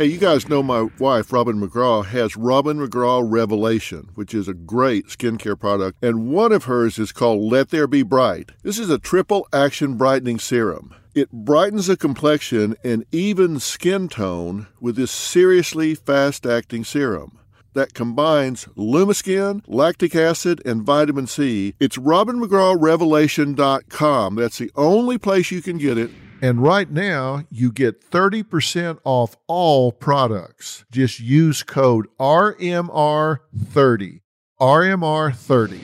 [0.00, 4.54] Hey, you guys know my wife, Robin McGraw, has Robin McGraw Revelation, which is a
[4.54, 8.52] great skincare product, and one of hers is called Let There Be Bright.
[8.62, 10.94] This is a triple action brightening serum.
[11.14, 17.38] It brightens the complexion and even skin tone with this seriously fast acting serum
[17.74, 21.74] that combines Lumiskin, lactic acid, and vitamin C.
[21.78, 24.34] It's RobinMcGrawRevelation.com.
[24.34, 26.10] That's the only place you can get it.
[26.42, 30.86] And right now, you get 30% off all products.
[30.90, 34.22] Just use code RMR30.
[34.58, 35.80] RMR30.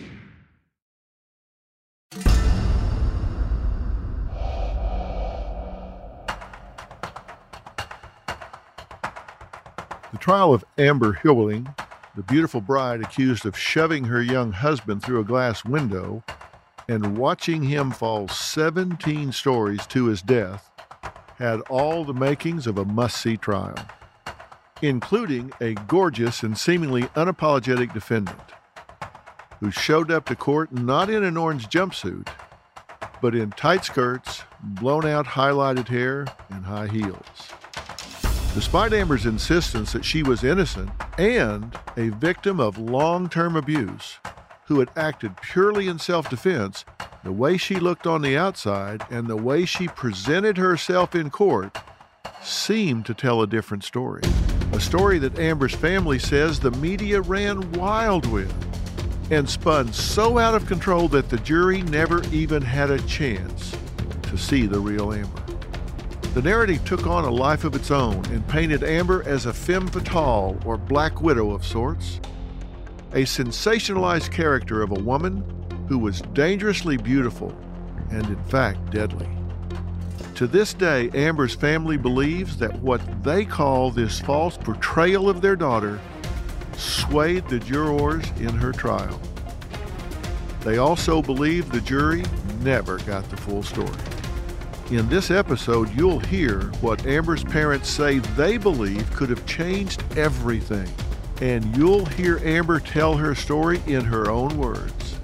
[10.12, 11.76] The trial of Amber Hilberling,
[12.16, 16.24] the beautiful bride accused of shoving her young husband through a glass window
[16.88, 20.70] and watching him fall 17 stories to his death,
[21.38, 23.76] had all the makings of a must see trial,
[24.82, 28.40] including a gorgeous and seemingly unapologetic defendant
[29.60, 32.28] who showed up to court not in an orange jumpsuit,
[33.22, 37.24] but in tight skirts, blown out highlighted hair, and high heels.
[38.54, 44.18] Despite Amber's insistence that she was innocent and a victim of long term abuse,
[44.66, 46.84] who had acted purely in self defense,
[47.24, 51.76] the way she looked on the outside and the way she presented herself in court
[52.42, 54.22] seemed to tell a different story.
[54.72, 58.52] A story that Amber's family says the media ran wild with
[59.30, 63.76] and spun so out of control that the jury never even had a chance
[64.22, 65.42] to see the real Amber.
[66.34, 69.88] The narrative took on a life of its own and painted Amber as a femme
[69.88, 72.20] fatale or black widow of sorts,
[73.12, 75.44] a sensationalized character of a woman
[75.88, 77.54] who was dangerously beautiful
[78.10, 79.28] and, in fact, deadly.
[80.36, 85.56] To this day, Amber's family believes that what they call this false portrayal of their
[85.56, 85.98] daughter
[86.76, 89.18] swayed the jurors in her trial.
[90.60, 92.24] They also believe the jury
[92.60, 93.96] never got the full story.
[94.90, 100.88] In this episode, you'll hear what Amber's parents say they believe could have changed everything.
[101.40, 105.18] And you'll hear Amber tell her story in her own words.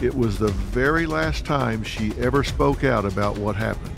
[0.00, 3.96] It was the very last time she ever spoke out about what happened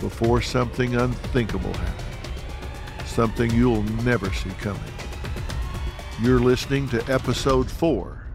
[0.00, 3.06] before something unthinkable happened.
[3.06, 4.82] Something you'll never see coming.
[6.22, 8.26] You're listening to episode four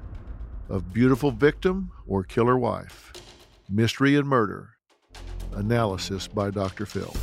[0.69, 3.13] of Beautiful Victim or Killer Wife
[3.69, 4.71] Mystery and Murder
[5.53, 6.87] Analysis by Dr.
[6.87, 7.13] Phil.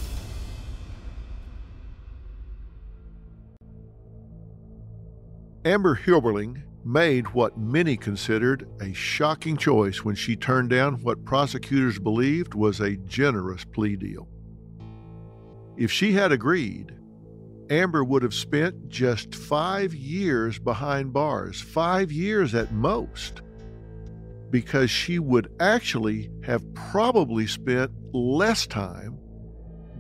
[5.65, 12.01] Amber Hilberling made what many considered a shocking choice when she turned down what prosecutors
[12.01, 14.29] believed was a generous plea deal.
[15.77, 16.93] If she had agreed,
[17.71, 23.43] Amber would have spent just five years behind bars, five years at most
[24.51, 29.19] because she would actually have probably spent less time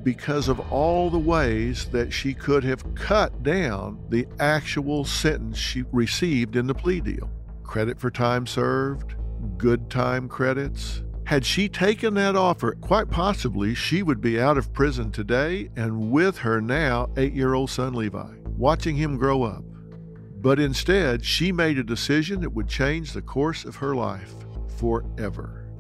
[0.02, 5.84] because of all the ways that she could have cut down the actual sentence she
[5.92, 7.30] received in the plea deal.
[7.62, 9.14] Credit for time served,
[9.56, 11.02] good time credits.
[11.24, 16.10] Had she taken that offer, quite possibly she would be out of prison today and
[16.10, 19.64] with her now eight year old son Levi, watching him grow up.
[20.40, 24.34] But instead, she made a decision that would change the course of her life
[24.76, 25.70] forever.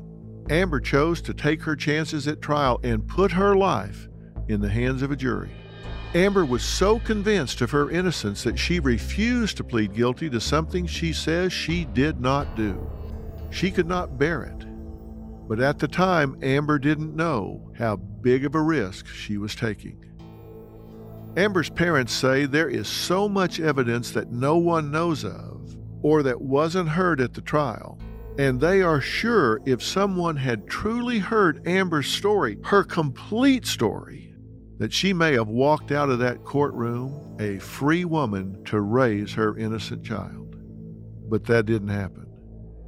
[0.48, 4.08] Amber chose to take her chances at trial and put her life
[4.52, 5.50] in the hands of a jury.
[6.14, 10.86] Amber was so convinced of her innocence that she refused to plead guilty to something
[10.86, 12.90] she says she did not do.
[13.50, 14.66] She could not bear it.
[15.48, 20.04] But at the time, Amber didn't know how big of a risk she was taking.
[21.36, 26.40] Amber's parents say there is so much evidence that no one knows of or that
[26.40, 27.98] wasn't heard at the trial
[28.38, 34.31] and they are sure if someone had truly heard Amber's story, her complete story,
[34.82, 39.56] that she may have walked out of that courtroom a free woman to raise her
[39.56, 40.56] innocent child.
[41.30, 42.26] But that didn't happen.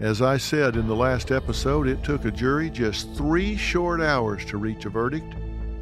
[0.01, 4.45] As I said in the last episode, it took a jury just three short hours
[4.47, 5.37] to reach a verdict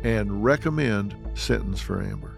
[0.05, 2.37] and recommend sentence for Amber,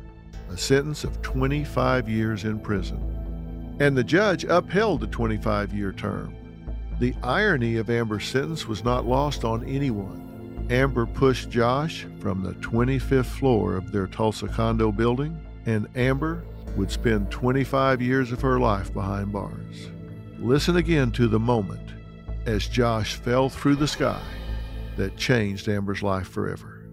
[0.50, 3.76] a sentence of 25 years in prison.
[3.80, 6.32] And the judge upheld the 25 year term
[7.00, 10.23] the irony of Amber's sentence was not lost on anyone.
[10.70, 16.44] Amber pushed Josh from the 25th floor of their Tulsa condo building, and Amber
[16.76, 19.90] would spend 25 years of her life behind bars.
[20.38, 21.90] Listen again to the moment
[22.46, 24.22] as Josh fell through the sky
[24.96, 26.86] that changed Amber's life forever.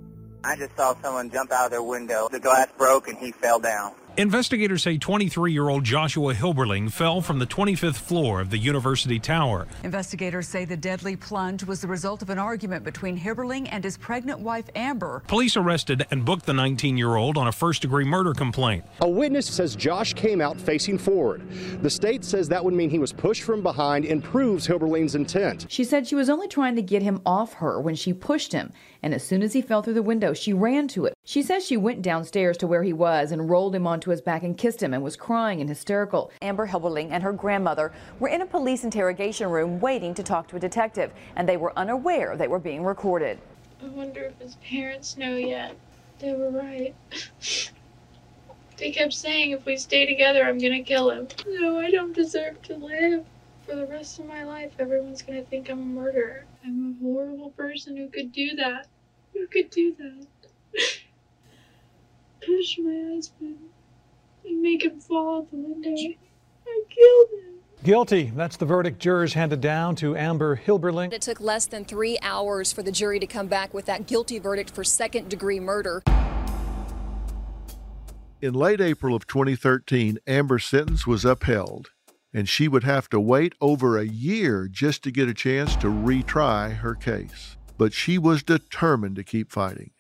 [0.44, 2.28] I just saw someone jump out of their window.
[2.30, 3.94] The glass broke and he fell down.
[4.18, 9.20] Investigators say 23 year old Joshua Hilberling fell from the 25th floor of the university
[9.20, 9.68] tower.
[9.86, 13.98] Investigators say the deadly plunge was the result of an argument between Hilberling and his
[13.98, 15.24] pregnant wife, Amber.
[15.28, 18.84] Police arrested and booked the 19 year old on a first degree murder complaint.
[19.00, 21.50] A witness says Josh came out facing forward.
[21.82, 25.68] The state says that would mean he was pushed from behind and proves Hilberling's intent.
[25.70, 28.74] She said she was only trying to get him off her when she pushed him,
[29.04, 31.14] and as soon as he fell through the window, she ran to it.
[31.24, 34.44] She says she went downstairs to where he was and rolled him onto his back
[34.44, 36.32] and kissed him and was crying and hysterical.
[36.42, 40.56] Amber Hilberling and her grandmother were in a police interrogation room waiting to talk to
[40.56, 43.40] a detective, and they were unaware they were being recorded.
[43.82, 45.76] I wonder if his parents know yet.
[46.20, 46.94] They were right.
[48.78, 51.28] they kept saying if we stay together, I'm gonna kill him.
[51.48, 53.26] No, I don't deserve to live.
[53.72, 56.44] For the rest of my life, everyone's gonna think I'm a murderer.
[56.66, 58.88] I'm a horrible person who could do that.
[59.32, 60.28] Who could do that?
[62.46, 63.56] Push my husband
[64.44, 65.90] and make him fall out the window.
[66.68, 67.54] I killed him.
[67.82, 68.34] Guilty.
[68.36, 71.14] That's the verdict jurors handed down to Amber Hilberling.
[71.14, 74.38] It took less than three hours for the jury to come back with that guilty
[74.38, 76.04] verdict for second degree murder.
[78.42, 81.92] In late April of 2013, Amber's sentence was upheld,
[82.34, 85.88] and she would have to wait over a year just to get a chance to
[85.88, 87.58] retry her case.
[87.78, 89.92] But she was determined to keep fighting.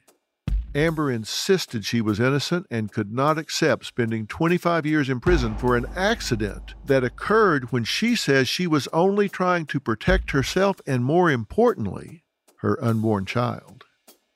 [0.73, 5.75] Amber insisted she was innocent and could not accept spending 25 years in prison for
[5.75, 11.03] an accident that occurred when she says she was only trying to protect herself and,
[11.03, 12.23] more importantly,
[12.57, 13.83] her unborn child.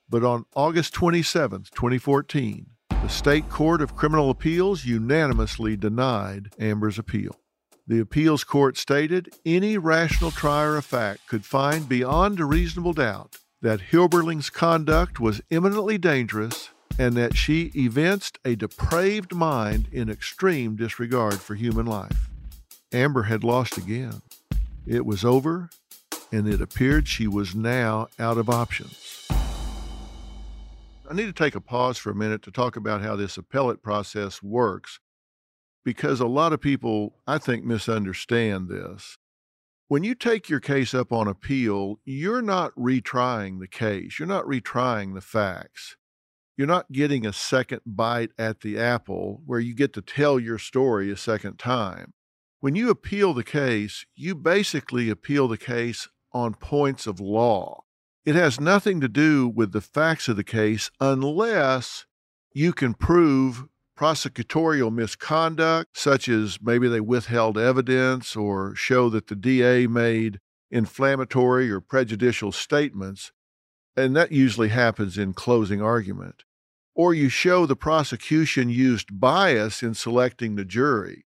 [0.10, 7.40] But on August 27, 2014, the State Court of Criminal Appeals unanimously denied Amber's appeal.
[7.88, 13.38] The appeals court stated any rational trier of fact could find beyond a reasonable doubt
[13.62, 20.76] that Hilberling's conduct was eminently dangerous and that she evinced a depraved mind in extreme
[20.76, 22.30] disregard for human life.
[22.92, 24.24] Amber had lost again.
[24.88, 25.70] It was over,
[26.32, 29.28] and it appeared she was now out of options.
[31.08, 33.84] I need to take a pause for a minute to talk about how this appellate
[33.84, 35.00] process works
[35.86, 39.18] because a lot of people, I think, misunderstand this
[39.88, 44.18] when you take your case up on appeal, you're not retrying the case.
[44.18, 45.96] You're not retrying the facts.
[46.58, 50.58] You're not getting a second bite at the apple where you get to tell your
[50.58, 52.14] story a second time.
[52.62, 57.84] When you appeal the case, you basically appeal the case on points of law.
[58.26, 62.08] It has nothing to do with the facts of the case unless
[62.54, 63.66] you can prove
[63.98, 70.40] prosecutorial misconduct, such as maybe they withheld evidence or show that the DA made
[70.70, 73.32] inflammatory or prejudicial statements,
[73.96, 76.44] and that usually happens in closing argument.
[76.94, 81.26] Or you show the prosecution used bias in selecting the jury,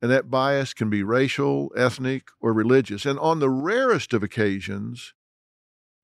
[0.00, 3.04] and that bias can be racial, ethnic, or religious.
[3.04, 5.14] And on the rarest of occasions,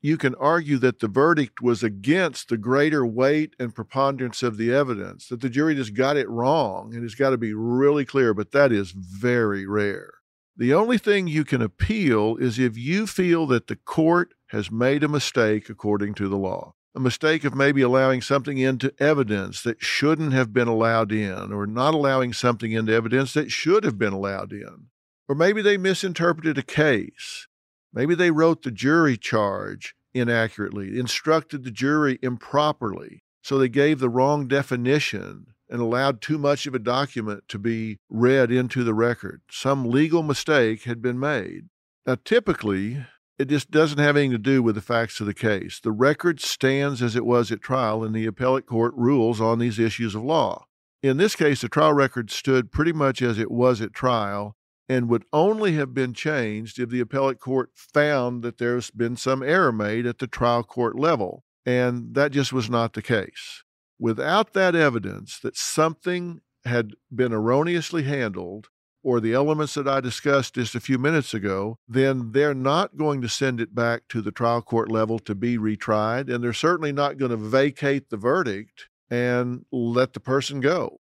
[0.04, 4.70] you can argue that the verdict was against the greater weight and preponderance of the
[4.70, 8.34] evidence, that the jury just got it wrong, and it's got to be really clear,
[8.34, 10.12] but that is very rare.
[10.58, 15.02] The only thing you can appeal is if you feel that the court has made
[15.02, 16.74] a mistake according to the law.
[16.94, 21.66] A mistake of maybe allowing something into evidence that shouldn't have been allowed in, or
[21.66, 24.88] not allowing something into evidence that should have been allowed in.
[25.26, 27.48] Or maybe they misinterpreted a case.
[27.94, 34.08] Maybe they wrote the jury charge inaccurately, instructed the jury improperly, so they gave the
[34.08, 39.42] wrong definition and allowed too much of a document to be read into the record.
[39.50, 41.68] Some legal mistake had been made.
[42.06, 43.06] Now, typically,
[43.38, 45.80] it just doesn't have anything to do with the facts of the case.
[45.80, 49.78] The record stands as it was at trial, and the appellate court rules on these
[49.78, 50.66] issues of law.
[51.02, 54.56] In this case, the trial record stood pretty much as it was at trial,
[54.88, 59.42] and would only have been changed if the appellate court found that there's been some
[59.42, 61.44] error made at the trial court level.
[61.66, 63.62] And that just was not the case.
[63.98, 68.68] Without that evidence that something had been erroneously handled,
[69.04, 73.20] or the elements that I discussed just a few minutes ago, then they're not going
[73.20, 76.32] to send it back to the trial court level to be retried.
[76.32, 81.00] And they're certainly not going to vacate the verdict and let the person go.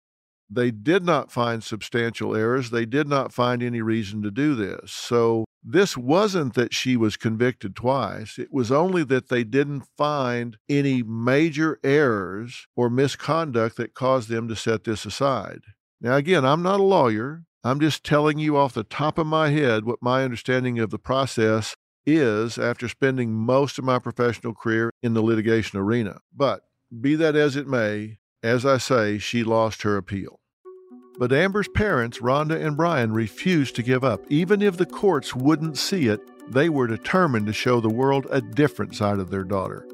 [0.51, 2.71] They did not find substantial errors.
[2.71, 4.91] They did not find any reason to do this.
[4.91, 8.39] So this wasn't that she was convicted twice.
[8.39, 14.49] It was only that they didn't find any major errors or misconduct that caused them
[14.49, 15.61] to set this aside.
[16.01, 17.45] Now, again, I'm not a lawyer.
[17.63, 20.99] I'm just telling you off the top of my head what my understanding of the
[20.99, 21.77] process
[22.07, 26.21] is after spending most of my professional career in the litigation arena.
[26.35, 26.63] But
[27.01, 30.40] be that as it may, as I say, she lost her appeal.
[31.19, 34.25] But Amber's parents, Rhonda and Brian, refused to give up.
[34.29, 38.41] Even if the courts wouldn't see it, they were determined to show the world a
[38.41, 39.87] different side of their daughter,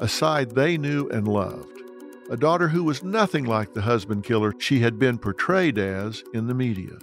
[0.00, 1.82] a side they knew and loved.
[2.30, 6.46] A daughter who was nothing like the husband killer she had been portrayed as in
[6.46, 6.96] the media.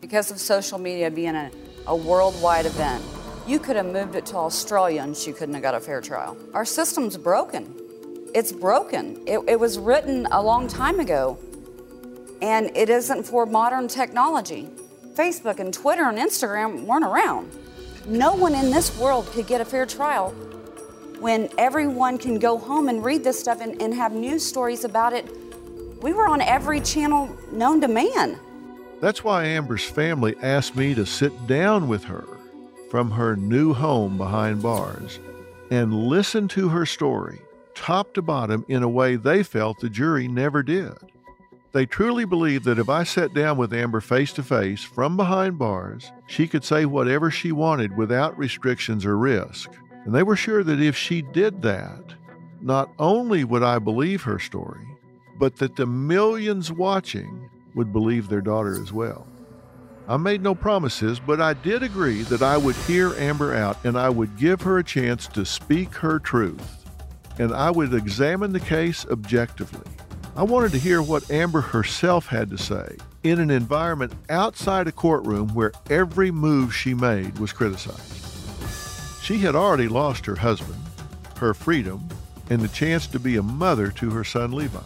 [0.00, 1.50] Because of social media being a,
[1.86, 3.04] a worldwide event,
[3.46, 6.36] you could have moved it to Australia and she couldn't have got a fair trial.
[6.54, 7.74] Our system's broken.
[8.34, 9.22] It's broken.
[9.26, 11.38] It, it was written a long time ago,
[12.42, 14.68] and it isn't for modern technology.
[15.14, 17.50] Facebook and Twitter and Instagram weren't around.
[18.04, 20.30] No one in this world could get a fair trial
[21.20, 25.12] when everyone can go home and read this stuff and, and have news stories about
[25.12, 25.24] it.
[26.02, 28.40] We were on every channel known to man.
[29.00, 32.26] That's why Amber's family asked me to sit down with her
[32.90, 35.20] from her new home behind bars
[35.70, 37.40] and listen to her story,
[37.74, 40.96] top to bottom, in a way they felt the jury never did.
[41.72, 45.58] They truly believed that if I sat down with Amber face to face from behind
[45.58, 49.70] bars, she could say whatever she wanted without restrictions or risk.
[50.04, 52.14] And they were sure that if she did that,
[52.60, 54.86] not only would I believe her story,
[55.38, 59.26] but that the millions watching would believe their daughter as well.
[60.08, 63.96] I made no promises, but I did agree that I would hear Amber out and
[63.96, 66.84] I would give her a chance to speak her truth.
[67.38, 69.90] And I would examine the case objectively.
[70.34, 74.92] I wanted to hear what Amber herself had to say in an environment outside a
[74.92, 79.22] courtroom where every move she made was criticized.
[79.22, 80.80] She had already lost her husband,
[81.36, 82.08] her freedom,
[82.48, 84.80] and the chance to be a mother to her son Levi.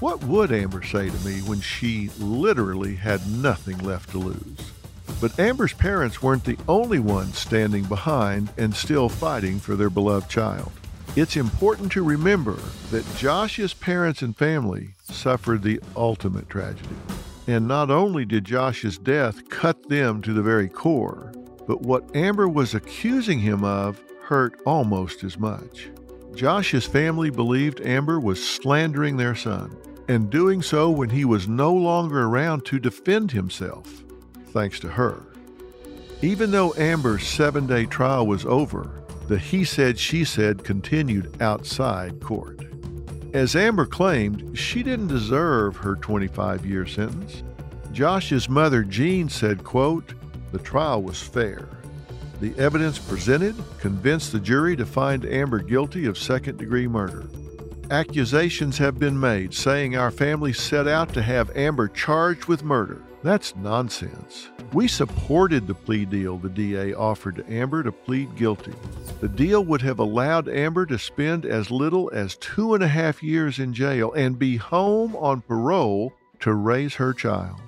[0.00, 4.72] What would Amber say to me when she literally had nothing left to lose?
[5.20, 10.30] But Amber's parents weren't the only ones standing behind and still fighting for their beloved
[10.30, 10.72] child.
[11.16, 12.56] It's important to remember
[12.92, 16.94] that Josh's parents and family suffered the ultimate tragedy.
[17.48, 21.32] And not only did Josh's death cut them to the very core,
[21.66, 25.88] but what Amber was accusing him of hurt almost as much.
[26.36, 29.76] Josh's family believed Amber was slandering their son
[30.08, 34.04] and doing so when he was no longer around to defend himself,
[34.52, 35.20] thanks to her.
[36.22, 38.99] Even though Amber's seven day trial was over,
[39.30, 42.58] the he said, she said continued outside court.
[43.32, 47.44] As Amber claimed, she didn't deserve her 25 year sentence.
[47.92, 50.14] Josh's mother, Jean, said, quote,
[50.50, 51.68] The trial was fair.
[52.40, 57.28] The evidence presented convinced the jury to find Amber guilty of second degree murder.
[57.92, 63.00] Accusations have been made saying our family set out to have Amber charged with murder.
[63.22, 64.48] That's nonsense.
[64.72, 68.72] We supported the plea deal the DA offered to Amber to plead guilty.
[69.20, 73.20] The deal would have allowed Amber to spend as little as two and a half
[73.20, 77.60] years in jail and be home on parole to raise her child.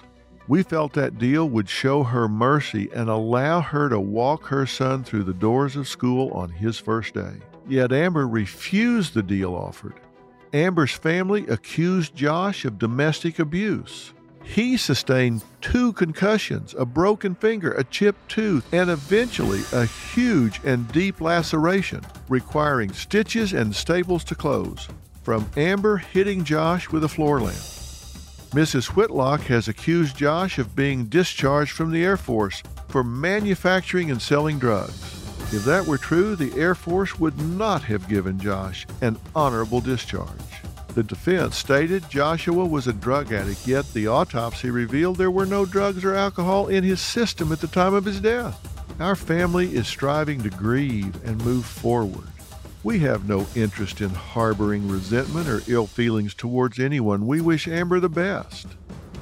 [0.47, 5.03] We felt that deal would show her mercy and allow her to walk her son
[5.03, 7.35] through the doors of school on his first day.
[7.69, 9.95] Yet Amber refused the deal offered.
[10.53, 14.13] Amber's family accused Josh of domestic abuse.
[14.45, 20.91] He sustained two concussions, a broken finger, a chipped tooth, and eventually a huge and
[20.93, 24.89] deep laceration, requiring stitches and staples to close,
[25.23, 27.57] from Amber hitting Josh with a floor lamp.
[28.53, 28.89] Mrs.
[28.89, 34.59] Whitlock has accused Josh of being discharged from the Air Force for manufacturing and selling
[34.59, 35.01] drugs.
[35.55, 40.62] If that were true, the Air Force would not have given Josh an honorable discharge.
[40.95, 45.65] The defense stated Joshua was a drug addict, yet the autopsy revealed there were no
[45.65, 48.61] drugs or alcohol in his system at the time of his death.
[49.01, 52.29] Our family is striving to grieve and move forward.
[52.85, 57.27] We have no interest in harboring resentment or ill feelings towards anyone.
[57.27, 58.67] We wish Amber the best.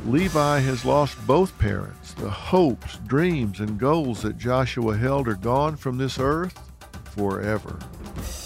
[0.06, 2.14] Levi has lost both parents.
[2.14, 6.58] The hopes, dreams, and goals that Joshua held are gone from this earth
[7.14, 7.78] forever.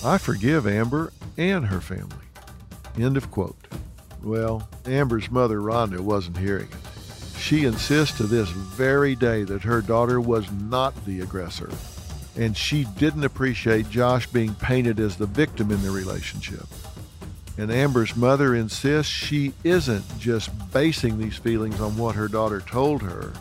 [0.05, 2.17] I forgive Amber and her family.
[2.99, 3.57] End of quote.
[4.23, 7.39] Well, Amber's mother, Rhonda, wasn't hearing it.
[7.39, 11.71] She insists to this very day that her daughter was not the aggressor,
[12.37, 16.67] and she didn't appreciate Josh being painted as the victim in the relationship.
[17.59, 23.03] And Amber's mother insists she isn't just basing these feelings on what her daughter told
[23.03, 23.33] her,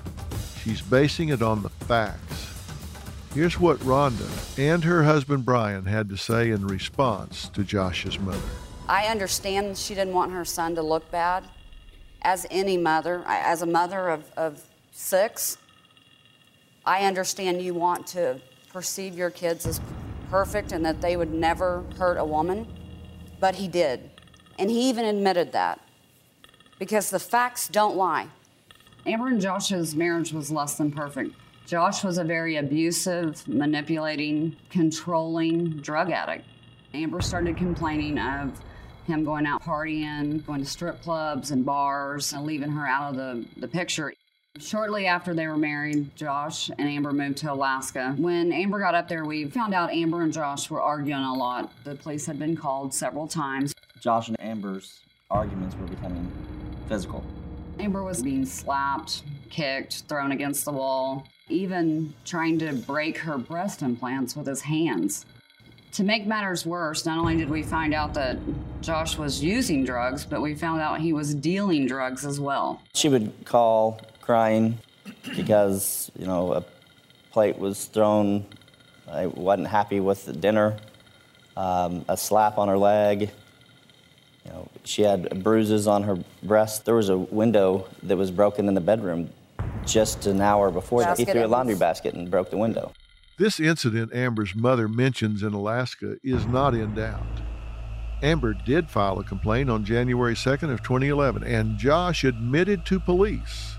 [0.61, 2.49] she's basing it on the facts.
[3.33, 8.39] Here's what Rhonda and her husband Brian had to say in response to Josh's mother.
[8.87, 11.45] I understand she didn't want her son to look bad,
[12.21, 14.61] as any mother, as a mother of, of
[14.91, 15.57] six.
[16.85, 19.79] I understand you want to perceive your kids as
[20.29, 22.67] perfect and that they would never hurt a woman
[23.43, 24.09] but he did.
[24.57, 25.81] And he even admitted that
[26.79, 28.29] because the facts don't lie.
[29.05, 31.35] Amber and Josh's marriage was less than perfect.
[31.65, 36.45] Josh was a very abusive, manipulating, controlling drug addict.
[36.93, 38.61] Amber started complaining of
[39.05, 43.15] him going out partying, going to strip clubs and bars, and leaving her out of
[43.15, 44.13] the, the picture.
[44.59, 48.13] Shortly after they were married, Josh and Amber moved to Alaska.
[48.17, 51.71] When Amber got up there, we found out Amber and Josh were arguing a lot.
[51.83, 53.73] The police had been called several times.
[53.99, 54.99] Josh and Amber's
[55.31, 56.31] arguments were becoming
[56.87, 57.23] physical.
[57.79, 63.81] Amber was being slapped, kicked, thrown against the wall, even trying to break her breast
[63.81, 65.25] implants with his hands.
[65.93, 68.37] To make matters worse, not only did we find out that
[68.81, 72.81] Josh was using drugs, but we found out he was dealing drugs as well.
[72.95, 74.79] She would call crying
[75.35, 76.65] because, you know, a
[77.31, 78.45] plate was thrown.
[79.07, 80.77] I wasn't happy with the dinner.
[81.55, 83.29] Um, a slap on her leg.
[84.45, 86.85] You know, she had bruises on her breast.
[86.85, 89.29] There was a window that was broken in the bedroom
[89.85, 91.19] just an hour before that.
[91.19, 92.91] He threw a laundry basket and broke the window.
[93.35, 97.41] This incident Amber's mother mentions in Alaska is not in doubt.
[98.21, 103.75] Amber did file a complaint on January 2nd of 2011, and Josh admitted to police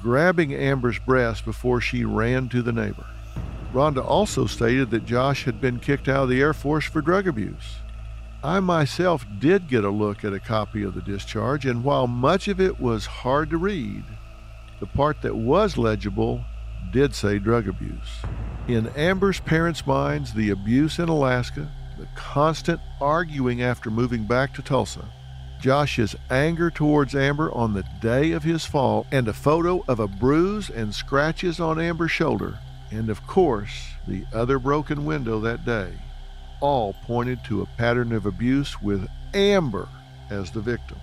[0.00, 3.06] grabbing Amber's breast before she ran to the neighbor.
[3.74, 7.28] Rhonda also stated that Josh had been kicked out of the Air Force for drug
[7.28, 7.76] abuse.
[8.42, 12.48] I myself did get a look at a copy of the discharge, and while much
[12.48, 14.04] of it was hard to read,
[14.80, 16.44] the part that was legible
[16.92, 18.22] did say drug abuse.
[18.66, 24.62] In Amber's parents' minds, the abuse in Alaska, the constant arguing after moving back to
[24.62, 25.06] Tulsa,
[25.60, 30.08] Josh's anger towards Amber on the day of his fall, and a photo of a
[30.08, 32.58] bruise and scratches on Amber's shoulder,
[32.90, 35.92] and of course, the other broken window that day,
[36.60, 39.88] all pointed to a pattern of abuse with Amber
[40.30, 40.96] as the victim.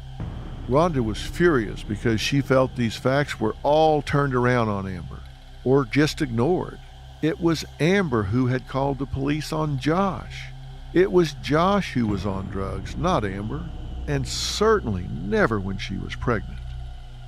[0.67, 5.19] Rhonda was furious because she felt these facts were all turned around on Amber
[5.63, 6.79] or just ignored.
[7.21, 10.45] It was Amber who had called the police on Josh.
[10.93, 13.63] It was Josh who was on drugs, not Amber,
[14.07, 16.59] and certainly never when she was pregnant.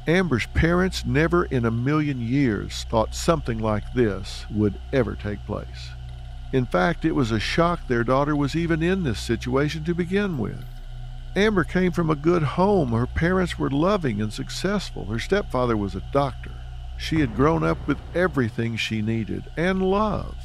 [0.08, 5.91] Amber's parents never in a million years thought something like this would ever take place.
[6.51, 10.38] In fact, it was a shock their daughter was even in this situation to begin
[10.38, 10.65] with.
[11.36, 12.91] Amber came from a good home.
[12.91, 15.06] Her parents were loving and successful.
[15.06, 16.51] Her stepfather was a doctor.
[16.97, 20.36] She had grown up with everything she needed and love.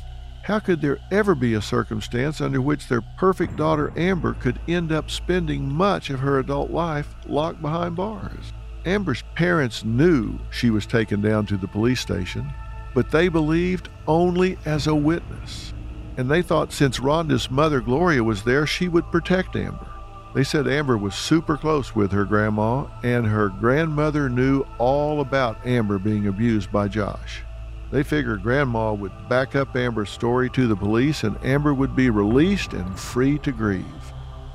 [0.43, 4.93] How could there ever be a circumstance under which their perfect daughter Amber could end
[4.93, 8.53] up spending much of her adult life locked behind bars?
[8.87, 12.51] Amber's parents knew she was taken down to the police station,
[12.95, 15.75] but they believed only as a witness.
[16.17, 19.87] And they thought since Rhonda's mother Gloria was there, she would protect Amber.
[20.35, 25.67] They said Amber was super close with her grandma, and her grandmother knew all about
[25.67, 27.43] Amber being abused by Josh.
[27.91, 32.11] They figured Grandma would back up Amber's story to the police, and Amber would be
[32.11, 33.85] released and free to grieve.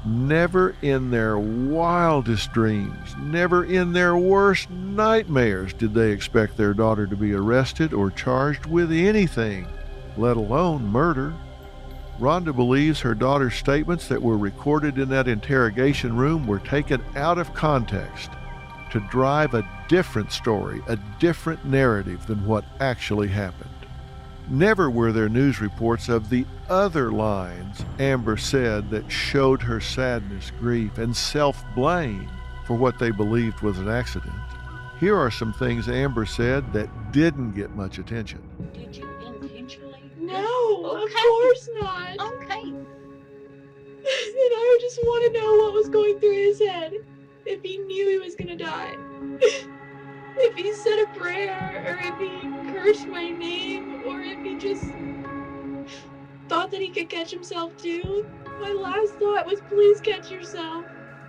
[0.05, 7.07] Never in their wildest dreams, never in their worst nightmares did they expect their daughter
[7.07, 9.65] to be arrested or charged with anything,
[10.17, 11.33] let alone murder.
[12.19, 17.38] Rhonda believes her daughter's statements that were recorded in that interrogation room were taken out
[17.38, 18.30] of context
[18.91, 23.69] to drive a different story, a different narrative than what actually happened.
[24.49, 30.52] Never were there news reports of the other lines Amber said that showed her sadness,
[30.60, 32.30] grief, and self blame
[32.65, 34.34] for what they believed was an accident.
[34.99, 38.41] Here are some things Amber said that didn't get much attention.
[38.73, 39.10] Did you
[39.41, 40.12] intentionally?
[40.19, 40.62] No,
[40.95, 42.19] of course not.
[42.19, 42.62] Okay.
[44.03, 46.93] and I just want to know what was going through his head.
[47.45, 48.95] If he knew he was gonna die.
[49.41, 54.86] if he said a prayer, or if he cursed my name, or if he just
[56.49, 58.25] thought that he could catch himself too.
[58.60, 60.86] My last thought was, please catch yourself.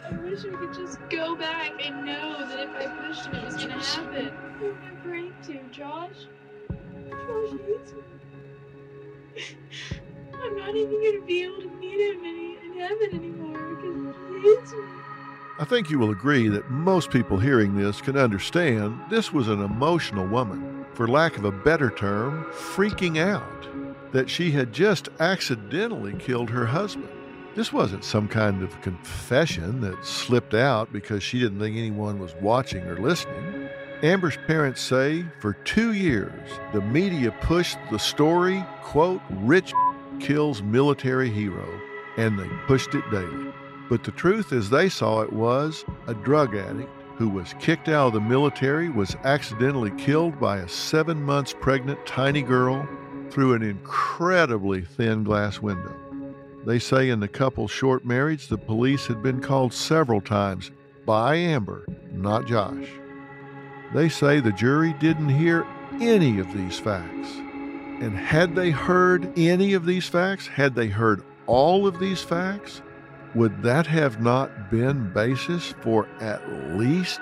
[0.08, 3.44] I wish we could just go back and know that if I pushed him, it
[3.44, 4.30] was gonna happen.
[4.58, 6.26] Who am I praying to, Josh?
[7.10, 8.02] Josh hates me.
[10.42, 14.72] I'm not even gonna be able to meet him in heaven anymore because he hates
[14.72, 14.78] me.
[15.58, 19.62] I think you will agree that most people hearing this can understand this was an
[19.62, 26.14] emotional woman, for lack of a better term, freaking out that she had just accidentally
[26.14, 27.08] killed her husband.
[27.54, 32.34] This wasn't some kind of confession that slipped out because she didn't think anyone was
[32.40, 33.68] watching or listening.
[34.02, 39.72] Amber's parents say for two years, the media pushed the story, quote, rich
[40.20, 41.80] kills military hero,
[42.16, 43.52] and they pushed it daily.
[43.88, 48.08] But the truth as they saw it was a drug addict who was kicked out
[48.08, 52.88] of the military was accidentally killed by a seven months pregnant tiny girl
[53.30, 55.94] through an incredibly thin glass window.
[56.66, 60.70] They say in the couple's short marriage, the police had been called several times
[61.06, 62.88] by Amber, not Josh.
[63.94, 65.64] They say the jury didn't hear
[66.00, 67.28] any of these facts.
[68.00, 72.82] And had they heard any of these facts, had they heard all of these facts,
[73.36, 77.20] would that have not been basis for at least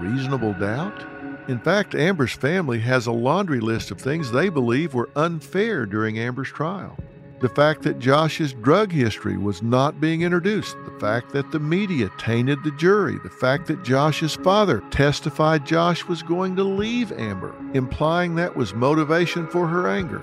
[0.00, 1.06] reasonable doubt?
[1.46, 6.18] In fact, Amber's family has a laundry list of things they believe were unfair during
[6.18, 6.96] Amber's trial.
[7.44, 12.10] The fact that Josh's drug history was not being introduced, the fact that the media
[12.16, 17.54] tainted the jury, the fact that Josh's father testified Josh was going to leave Amber,
[17.74, 20.20] implying that was motivation for her anger.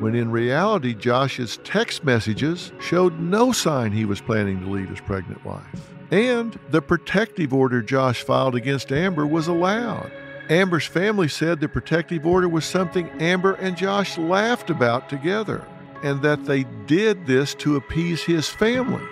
[0.00, 5.00] When in reality, Josh's text messages showed no sign he was planning to leave his
[5.00, 5.90] pregnant wife.
[6.10, 10.12] And the protective order Josh filed against Amber was allowed.
[10.50, 15.64] Amber's family said the protective order was something Amber and Josh laughed about together,
[16.02, 19.04] and that they did this to appease his family.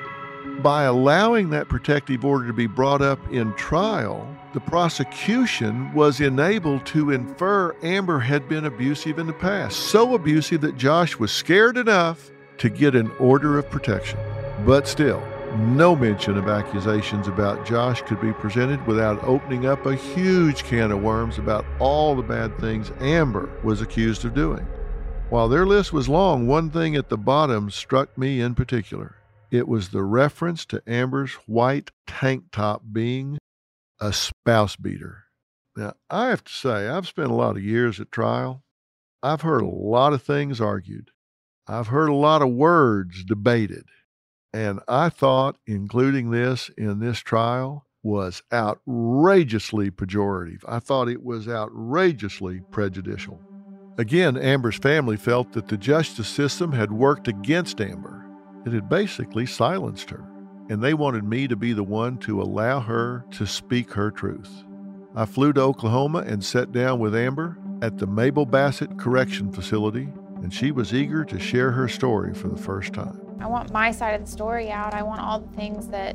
[0.62, 6.86] By allowing that protective order to be brought up in trial, the prosecution was enabled
[6.86, 11.76] to infer Amber had been abusive in the past, so abusive that Josh was scared
[11.76, 14.18] enough to get an order of protection.
[14.66, 15.22] But still,
[15.56, 20.90] no mention of accusations about Josh could be presented without opening up a huge can
[20.90, 24.66] of worms about all the bad things Amber was accused of doing.
[25.30, 29.16] While their list was long, one thing at the bottom struck me in particular.
[29.50, 33.36] It was the reference to Amber's white tank top being
[34.00, 35.24] a spouse beater.
[35.76, 38.62] Now, I have to say, I've spent a lot of years at trial.
[39.22, 41.10] I've heard a lot of things argued.
[41.66, 43.84] I've heard a lot of words debated.
[44.54, 50.62] And I thought including this in this trial was outrageously pejorative.
[50.66, 53.42] I thought it was outrageously prejudicial.
[53.98, 58.24] Again, Amber's family felt that the justice system had worked against Amber.
[58.64, 60.24] It had basically silenced her,
[60.70, 64.64] and they wanted me to be the one to allow her to speak her truth.
[65.16, 70.08] I flew to Oklahoma and sat down with Amber at the Mabel Bassett Correction Facility,
[70.42, 73.20] and she was eager to share her story for the first time.
[73.40, 74.94] I want my side of the story out.
[74.94, 76.14] I want all the things that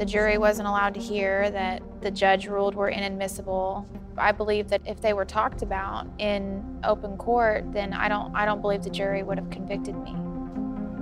[0.00, 3.86] the jury wasn't allowed to hear, that the judge ruled were inadmissible.
[4.16, 8.46] I believe that if they were talked about in open court, then I don't I
[8.46, 10.16] don't believe the jury would have convicted me.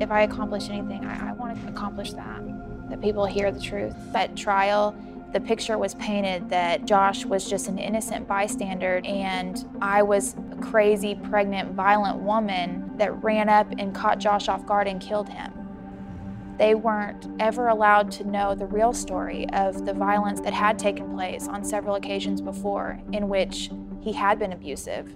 [0.01, 2.43] If I accomplish anything, I, I want to accomplish that.
[2.91, 3.95] That people hear the truth.
[4.17, 4.97] At trial,
[5.33, 10.57] the picture was painted that Josh was just an innocent bystander and I was a
[10.57, 15.53] crazy, pregnant, violent woman that ran up and caught Josh off guard and killed him.
[16.59, 21.15] They weren't ever allowed to know the real story of the violence that had taken
[21.15, 25.15] place on several occasions before, in which he had been abusive.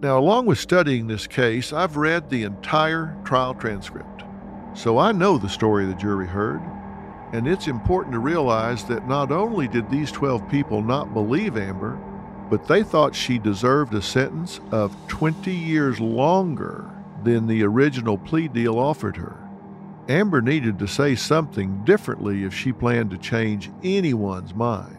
[0.00, 4.24] Now, along with studying this case, I've read the entire trial transcript.
[4.74, 6.60] So I know the story the jury heard.
[7.32, 12.00] And it's important to realize that not only did these 12 people not believe Amber,
[12.50, 16.90] but they thought she deserved a sentence of 20 years longer
[17.22, 19.49] than the original plea deal offered her.
[20.10, 24.96] Amber needed to say something differently if she planned to change anyone's mind.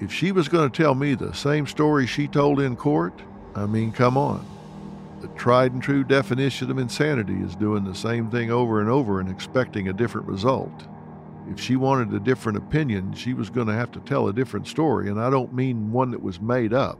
[0.00, 3.22] If she was going to tell me the same story she told in court,
[3.54, 4.44] I mean, come on.
[5.20, 9.20] The tried and true definition of insanity is doing the same thing over and over
[9.20, 10.88] and expecting a different result.
[11.48, 14.66] If she wanted a different opinion, she was going to have to tell a different
[14.66, 16.98] story, and I don't mean one that was made up.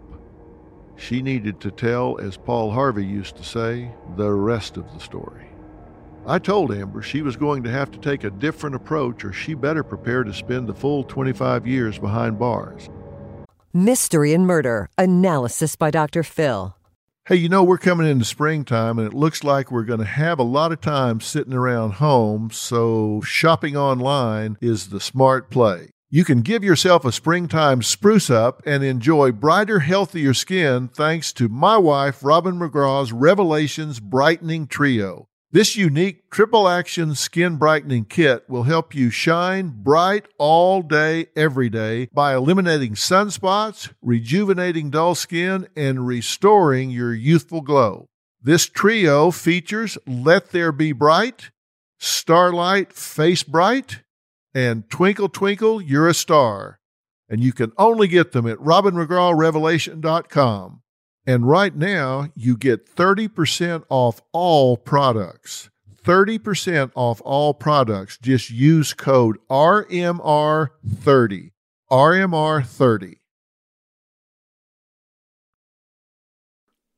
[0.95, 5.52] She needed to tell, as Paul Harvey used to say, the rest of the story.
[6.25, 9.55] I told Amber she was going to have to take a different approach or she
[9.55, 12.89] better prepare to spend the full 25 years behind bars.
[13.73, 16.23] Mystery and Murder Analysis by Dr.
[16.23, 16.77] Phil.
[17.27, 20.39] Hey, you know, we're coming into springtime and it looks like we're going to have
[20.39, 25.91] a lot of time sitting around home, so shopping online is the smart play.
[26.09, 31.49] You can give yourself a springtime spruce up and enjoy brighter, healthier skin thanks to
[31.49, 35.29] my wife, Robin McGraw's Revelations Brightening Trio.
[35.53, 41.69] This unique triple action skin brightening kit will help you shine bright all day, every
[41.69, 48.09] day by eliminating sunspots, rejuvenating dull skin, and restoring your youthful glow.
[48.41, 51.51] This trio features Let There Be Bright,
[51.99, 54.01] Starlight Face Bright,
[54.55, 56.79] and Twinkle Twinkle You're a Star.
[57.29, 60.79] And you can only get them at robinmcgrawrevelation.com.
[61.27, 65.71] And right now, you get 30% off all products.
[66.05, 68.19] 30% off all products.
[68.19, 71.53] Just use code RMR30.
[71.91, 73.19] RMR30.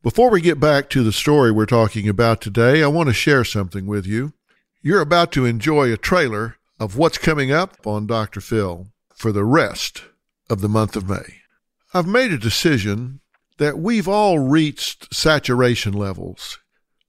[0.03, 3.45] Before we get back to the story we're talking about today, I want to share
[3.45, 4.35] something with you.
[4.83, 8.41] You're about to enjoy a trailer of what's coming up on Dr.
[8.41, 10.03] Phil for the rest
[10.51, 11.41] of the month of May.
[11.95, 13.21] I've made a decision
[13.59, 16.59] that we've all reached saturation levels,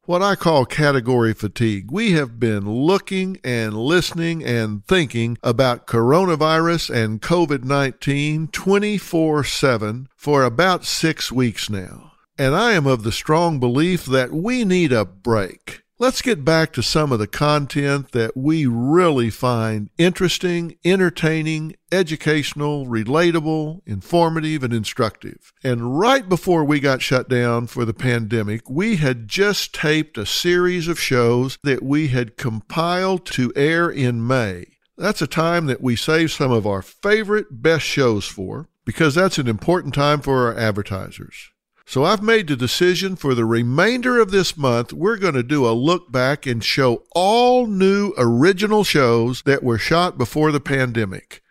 [0.04, 1.92] what I call category fatigue.
[1.92, 10.08] We have been looking and listening and thinking about coronavirus and COVID 19 24 7
[10.16, 12.12] for about six weeks now.
[12.38, 15.85] And I am of the strong belief that we need a break.
[15.98, 22.86] Let's get back to some of the content that we really find interesting, entertaining, educational,
[22.86, 25.54] relatable, informative, and instructive.
[25.64, 30.26] And right before we got shut down for the pandemic, we had just taped a
[30.26, 34.66] series of shows that we had compiled to air in May.
[34.98, 39.38] That's a time that we save some of our favorite best shows for because that's
[39.38, 41.52] an important time for our advertisers.
[41.88, 45.68] So I've made the decision for the remainder of this month, we're going to do
[45.68, 51.44] a look back and show all new original shows that were shot before the pandemic.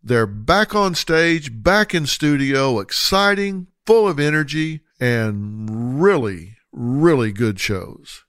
[0.00, 7.58] They're back on stage, back in studio, exciting, full of energy, and really, really good
[7.58, 8.24] shows.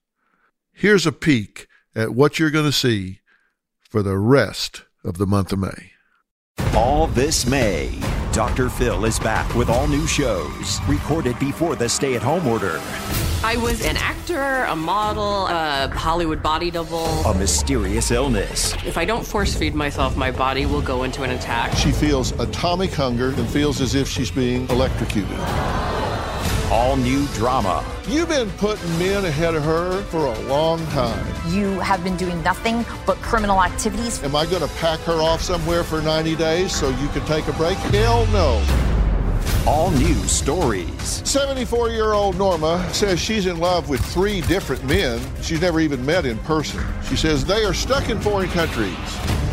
[0.71, 3.19] Here's a peek at what you're going to see
[3.81, 5.91] for the rest of the month of May.
[6.75, 7.99] All this May,
[8.33, 8.67] Dr.
[8.67, 12.81] Phil is back with all new shows recorded before the stay at home order.
[13.43, 17.05] I was an actor, a model, a Hollywood body double.
[17.27, 18.73] A mysterious illness.
[18.87, 21.77] If I don't force feed myself, my body will go into an attack.
[21.77, 25.37] She feels atomic hunger and feels as if she's being electrocuted.
[26.71, 27.83] All new drama.
[28.07, 31.25] You've been putting men ahead of her for a long time.
[31.51, 34.23] You have been doing nothing but criminal activities.
[34.23, 37.47] Am I going to pack her off somewhere for 90 days so you can take
[37.47, 37.77] a break?
[37.77, 38.92] Hell no.
[39.65, 41.21] All new stories.
[41.27, 46.05] 74 year old Norma says she's in love with three different men she's never even
[46.05, 46.83] met in person.
[47.07, 48.93] She says they are stuck in foreign countries.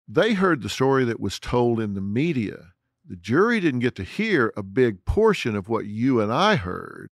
[0.06, 2.72] They heard the story that was told in the media.
[3.06, 7.10] The jury didn't get to hear a big portion of what you and I heard.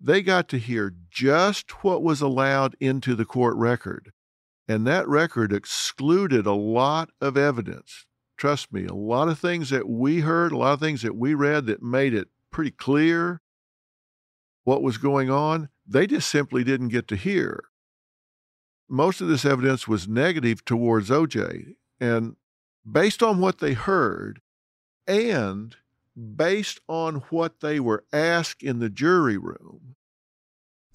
[0.00, 4.12] They got to hear just what was allowed into the court record.
[4.68, 8.06] And that record excluded a lot of evidence.
[8.36, 11.34] Trust me, a lot of things that we heard, a lot of things that we
[11.34, 13.40] read that made it pretty clear
[14.64, 17.64] what was going on, they just simply didn't get to hear.
[18.88, 21.74] Most of this evidence was negative towards OJ.
[22.00, 22.36] And
[22.90, 24.40] based on what they heard
[25.06, 25.76] and
[26.16, 29.96] based on what they were asked in the jury room,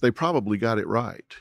[0.00, 1.34] they probably got it right.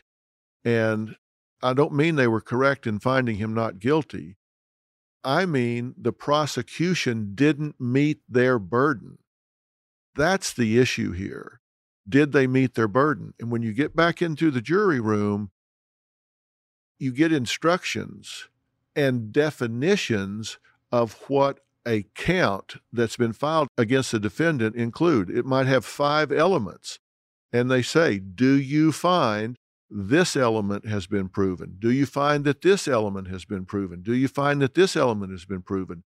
[0.65, 1.15] And
[1.61, 4.37] I don't mean they were correct in finding him not guilty.
[5.23, 9.17] I mean the prosecution didn't meet their burden.
[10.15, 11.61] That's the issue here
[12.07, 13.33] did they meet their burden?
[13.39, 15.51] And when you get back into the jury room,
[16.99, 18.47] you get instructions
[18.95, 20.57] and definitions
[20.91, 25.29] of what a count that's been filed against the defendant include.
[25.29, 26.99] It might have five elements.
[27.53, 29.55] And they say, Do you find
[29.89, 31.75] this element has been proven?
[31.79, 34.01] Do you find that this element has been proven?
[34.01, 36.03] Do you find that this element has been proven?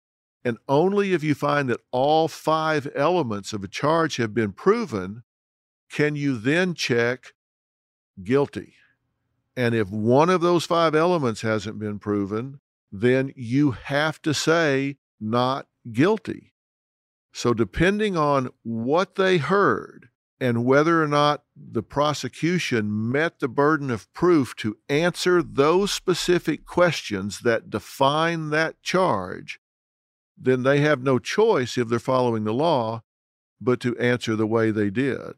[0.44, 5.22] And only if you find that all five elements of a charge have been proven
[5.90, 7.32] can you then check
[8.22, 8.74] guilty.
[9.56, 12.60] And if one of those five elements hasn't been proven,
[12.92, 16.52] then you have to say not guilty.
[17.32, 20.08] So, depending on what they heard
[20.40, 26.64] and whether or not the prosecution met the burden of proof to answer those specific
[26.64, 29.59] questions that define that charge,
[30.37, 33.03] then they have no choice if they're following the law
[33.61, 35.33] but to answer the way they did.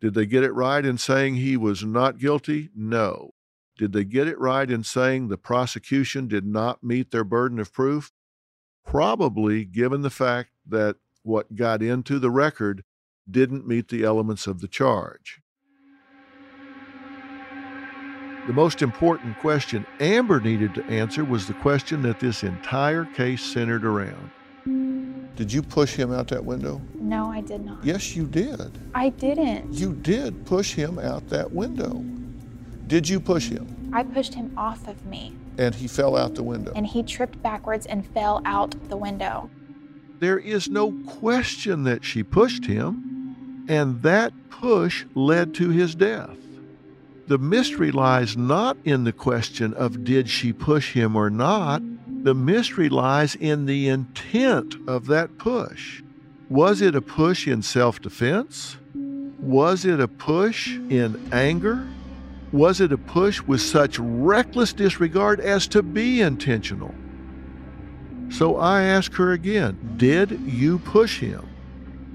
[0.00, 2.70] Did they get it right in saying he was not guilty?
[2.74, 3.34] No.
[3.78, 7.72] Did they get it right in saying the prosecution did not meet their burden of
[7.72, 8.10] proof?
[8.84, 12.84] Probably, given the fact that what got into the record
[13.30, 15.40] didn't meet the elements of the charge.
[18.46, 23.42] The most important question Amber needed to answer was the question that this entire case
[23.42, 24.30] centered around.
[25.34, 26.80] Did you push him out that window?
[26.94, 27.84] No, I did not.
[27.84, 28.78] Yes, you did.
[28.94, 29.74] I didn't.
[29.74, 32.04] You did push him out that window.
[32.86, 33.90] Did you push him?
[33.92, 35.34] I pushed him off of me.
[35.58, 36.72] And he fell out the window.
[36.74, 39.50] And he tripped backwards and fell out the window.
[40.20, 43.05] There is no question that she pushed him,
[43.68, 46.36] and that push led to his death.
[47.26, 51.82] The mystery lies not in the question of did she push him or not.
[52.22, 56.02] The mystery lies in the intent of that push.
[56.48, 58.76] Was it a push in self defense?
[59.40, 61.86] Was it a push in anger?
[62.52, 66.94] Was it a push with such reckless disregard as to be intentional?
[68.30, 71.48] So I ask her again, Did you push him?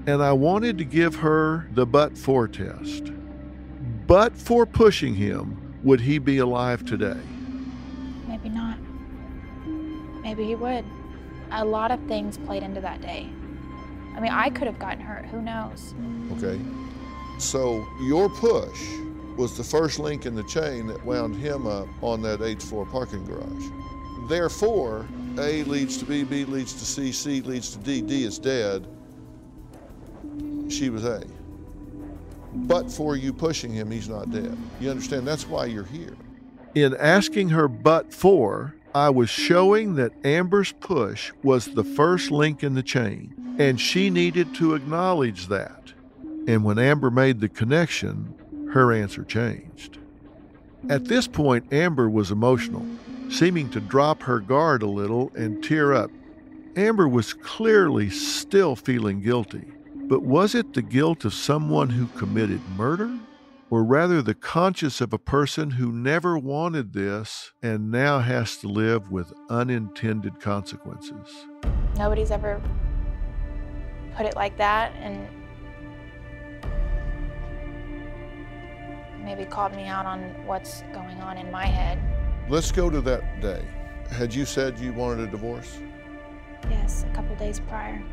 [0.06, 3.12] And I wanted to give her the but for test.
[4.06, 7.20] But for pushing him, would he be alive today?
[8.26, 8.78] Maybe not.
[10.22, 10.84] Maybe he would.
[11.52, 13.28] A lot of things played into that day.
[14.16, 15.24] I mean, I could have gotten hurt.
[15.26, 15.94] Who knows?
[16.32, 16.60] Okay.
[17.38, 18.80] So your push
[19.36, 22.86] was the first link in the chain that wound him up on that eighth floor
[22.86, 24.28] parking garage.
[24.28, 25.06] Therefore,
[25.38, 28.86] A leads to B, B leads to C, C leads to D, D is dead.
[30.72, 31.22] She was A.
[32.54, 34.56] But for you pushing him, he's not dead.
[34.80, 35.26] You understand?
[35.26, 36.16] That's why you're here.
[36.74, 42.62] In asking her but for, I was showing that Amber's push was the first link
[42.62, 45.92] in the chain, and she needed to acknowledge that.
[46.46, 48.34] And when Amber made the connection,
[48.72, 49.98] her answer changed.
[50.88, 52.86] At this point, Amber was emotional,
[53.30, 56.10] seeming to drop her guard a little and tear up.
[56.76, 59.64] Amber was clearly still feeling guilty,
[60.12, 63.18] but was it the guilt of someone who committed murder?
[63.70, 68.68] Or rather, the conscience of a person who never wanted this and now has to
[68.68, 71.46] live with unintended consequences?
[71.96, 72.60] Nobody's ever
[74.14, 75.26] put it like that, and
[79.24, 81.98] maybe called me out on what's going on in my head.
[82.50, 83.64] Let's go to that day.
[84.10, 85.78] Had you said you wanted a divorce?
[86.68, 88.04] Yes, a couple days prior.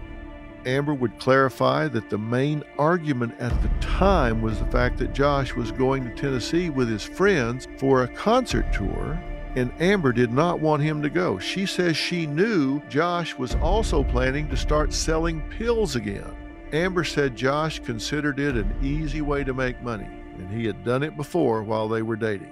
[0.65, 5.55] Amber would clarify that the main argument at the time was the fact that Josh
[5.55, 9.21] was going to Tennessee with his friends for a concert tour,
[9.55, 11.39] and Amber did not want him to go.
[11.39, 16.35] She says she knew Josh was also planning to start selling pills again.
[16.71, 21.03] Amber said Josh considered it an easy way to make money, and he had done
[21.03, 22.51] it before while they were dating.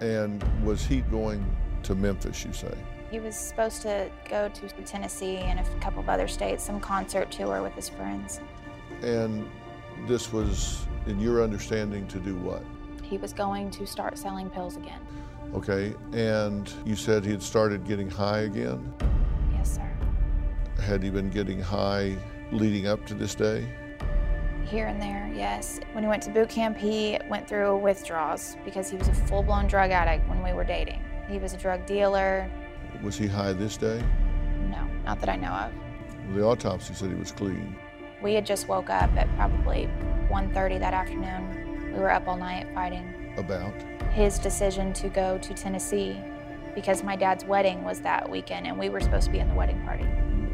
[0.00, 1.44] And was he going
[1.82, 2.74] to Memphis, you say?
[3.10, 7.30] He was supposed to go to Tennessee and a couple of other states, some concert
[7.30, 8.40] tour with his friends.
[9.02, 9.50] And
[10.06, 12.62] this was, in your understanding, to do what?
[13.02, 15.00] He was going to start selling pills again.
[15.54, 18.94] Okay, and you said he had started getting high again?
[19.52, 19.90] Yes, sir.
[20.80, 22.16] Had he been getting high
[22.52, 23.68] leading up to this day?
[24.64, 25.80] Here and there, yes.
[25.92, 29.42] When he went to boot camp, he went through withdrawals because he was a full
[29.42, 31.02] blown drug addict when we were dating.
[31.28, 32.48] He was a drug dealer,
[33.02, 34.02] was he high this day?
[34.68, 35.72] No, not that I know of.
[36.34, 37.76] The autopsy said he was clean.
[38.22, 39.88] We had just woke up at probably
[40.28, 41.92] 1.30 that afternoon.
[41.92, 43.34] We were up all night fighting.
[43.36, 43.74] About?
[44.12, 46.20] His decision to go to Tennessee
[46.74, 49.54] because my dad's wedding was that weekend and we were supposed to be in the
[49.54, 50.04] wedding party.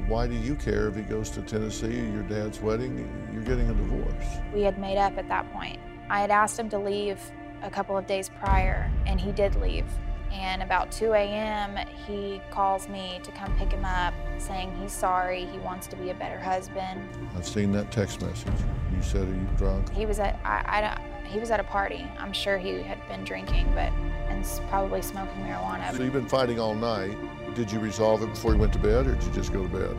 [0.06, 3.28] Why do you care if he goes to Tennessee or your dad's wedding?
[3.32, 4.24] You're getting a divorce.
[4.54, 5.78] We had made up at that point.
[6.08, 7.20] I had asked him to leave
[7.62, 9.86] a couple of days prior and he did leave.
[10.32, 15.46] And about 2 a.m., he calls me to come pick him up, saying he's sorry,
[15.46, 17.08] he wants to be a better husband.
[17.36, 18.52] I've seen that text message.
[18.94, 19.92] You said, Are you drunk?
[19.92, 22.06] He was at, I, I don't, He was at a party.
[22.18, 23.92] I'm sure he had been drinking, but
[24.28, 25.96] and probably smoking marijuana.
[25.96, 27.16] So you've been fighting all night.
[27.54, 29.68] Did you resolve it before you went to bed, or did you just go to
[29.68, 29.96] bed?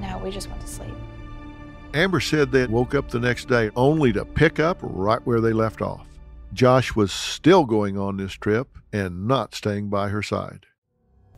[0.00, 0.94] No, we just went to sleep.
[1.94, 5.52] Amber said they woke up the next day only to pick up right where they
[5.52, 6.06] left off.
[6.52, 10.66] Josh was still going on this trip and not staying by her side.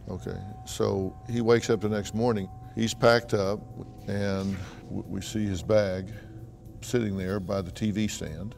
[0.09, 0.37] Okay,
[0.67, 2.49] so he wakes up the next morning.
[2.75, 3.61] He's packed up,
[4.09, 4.57] and
[4.91, 6.13] we see his bag
[6.83, 8.55] sitting there by the TV stand.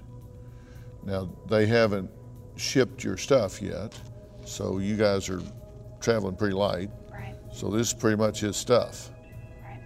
[1.04, 2.10] Now, they haven't
[2.56, 3.98] shipped your stuff yet,
[4.44, 5.42] so you guys are
[6.00, 6.90] traveling pretty light.
[7.12, 7.36] Right.
[7.52, 9.10] So this is pretty much his stuff.
[9.62, 9.80] Right.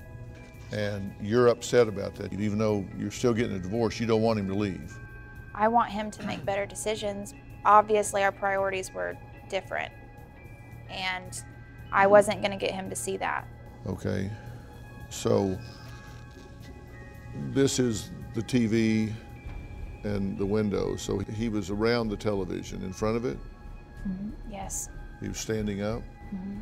[0.72, 2.32] And you're upset about that.
[2.32, 4.96] Even though you're still getting a divorce, you don't want him to leave.
[5.60, 7.34] I want him to make better decisions.
[7.66, 9.14] Obviously, our priorities were
[9.50, 9.92] different.
[10.88, 11.44] And
[11.92, 13.46] I wasn't going to get him to see that.
[13.86, 14.30] Okay.
[15.10, 15.58] So
[17.52, 19.12] this is the TV
[20.02, 20.96] and the window.
[20.96, 23.36] So he was around the television in front of it?
[24.08, 24.30] Mm-hmm.
[24.50, 24.88] Yes.
[25.20, 26.00] He was standing up?
[26.34, 26.60] Mm-hmm.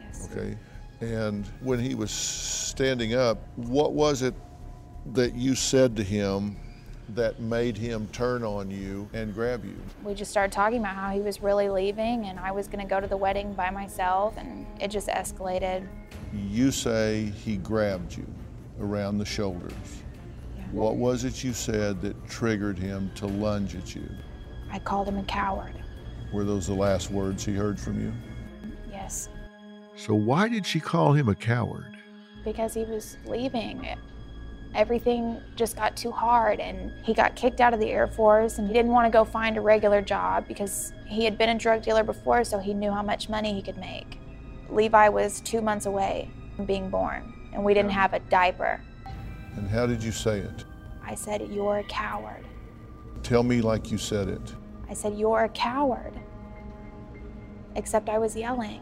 [0.00, 0.28] Yes.
[0.32, 0.56] Okay.
[1.00, 4.34] And when he was standing up, what was it
[5.12, 6.56] that you said to him
[7.14, 9.76] that made him turn on you and grab you?
[10.02, 12.88] We just started talking about how he was really leaving and I was going to
[12.88, 15.86] go to the wedding by myself, and it just escalated.
[16.32, 18.26] You say he grabbed you
[18.80, 19.72] around the shoulders.
[20.56, 20.64] Yeah.
[20.72, 24.08] What was it you said that triggered him to lunge at you?
[24.70, 25.74] I called him a coward.
[26.32, 28.12] Were those the last words he heard from you?
[28.90, 29.28] Yes.
[29.96, 31.98] So, why did she call him a coward?
[32.44, 33.86] Because he was leaving.
[34.74, 38.68] Everything just got too hard, and he got kicked out of the Air Force, and
[38.68, 41.82] he didn't want to go find a regular job because he had been a drug
[41.82, 44.18] dealer before, so he knew how much money he could make.
[44.68, 48.80] Levi was two months away from being born, and we didn't have a diaper.
[49.56, 50.64] And how did you say it?
[51.04, 52.46] I said, You're a coward.
[53.24, 54.54] Tell me like you said it.
[54.88, 56.14] I said, You're a coward.
[57.74, 58.80] Except I was yelling.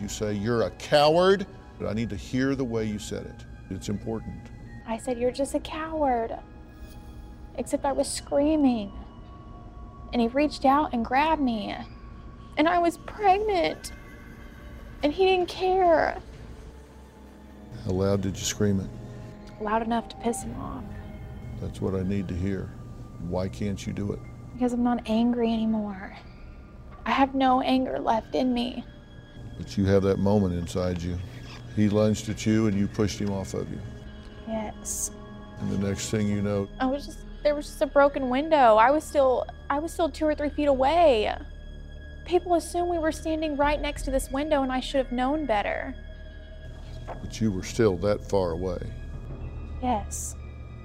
[0.00, 1.46] You say, You're a coward?
[1.86, 3.44] I need to hear the way you said it.
[3.70, 4.50] It's important.
[4.90, 6.36] I said, You're just a coward.
[7.56, 8.92] Except I was screaming.
[10.12, 11.76] And he reached out and grabbed me.
[12.56, 13.92] And I was pregnant.
[15.04, 16.18] And he didn't care.
[17.84, 18.88] How loud did you scream it?
[19.62, 20.82] Loud enough to piss him off.
[21.60, 22.68] That's what I need to hear.
[23.28, 24.18] Why can't you do it?
[24.54, 26.16] Because I'm not angry anymore.
[27.06, 28.84] I have no anger left in me.
[29.56, 31.16] But you have that moment inside you.
[31.76, 33.80] He lunged at you and you pushed him off of you.
[35.60, 38.76] And the next thing you know, I was just there was just a broken window.
[38.76, 41.34] I was still I was still two or three feet away.
[42.26, 45.46] People assume we were standing right next to this window and I should have known
[45.46, 45.94] better.
[47.06, 48.78] but you were still that far away.
[49.82, 50.34] Yes.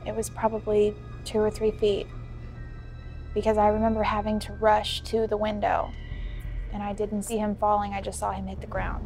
[0.06, 2.08] It was probably two or three feet.
[3.34, 5.92] Because I remember having to rush to the window.
[6.74, 9.06] And I didn't see him falling, I just saw him hit the ground.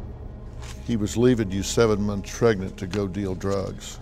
[0.86, 3.98] He was leaving you seven months pregnant to go deal drugs.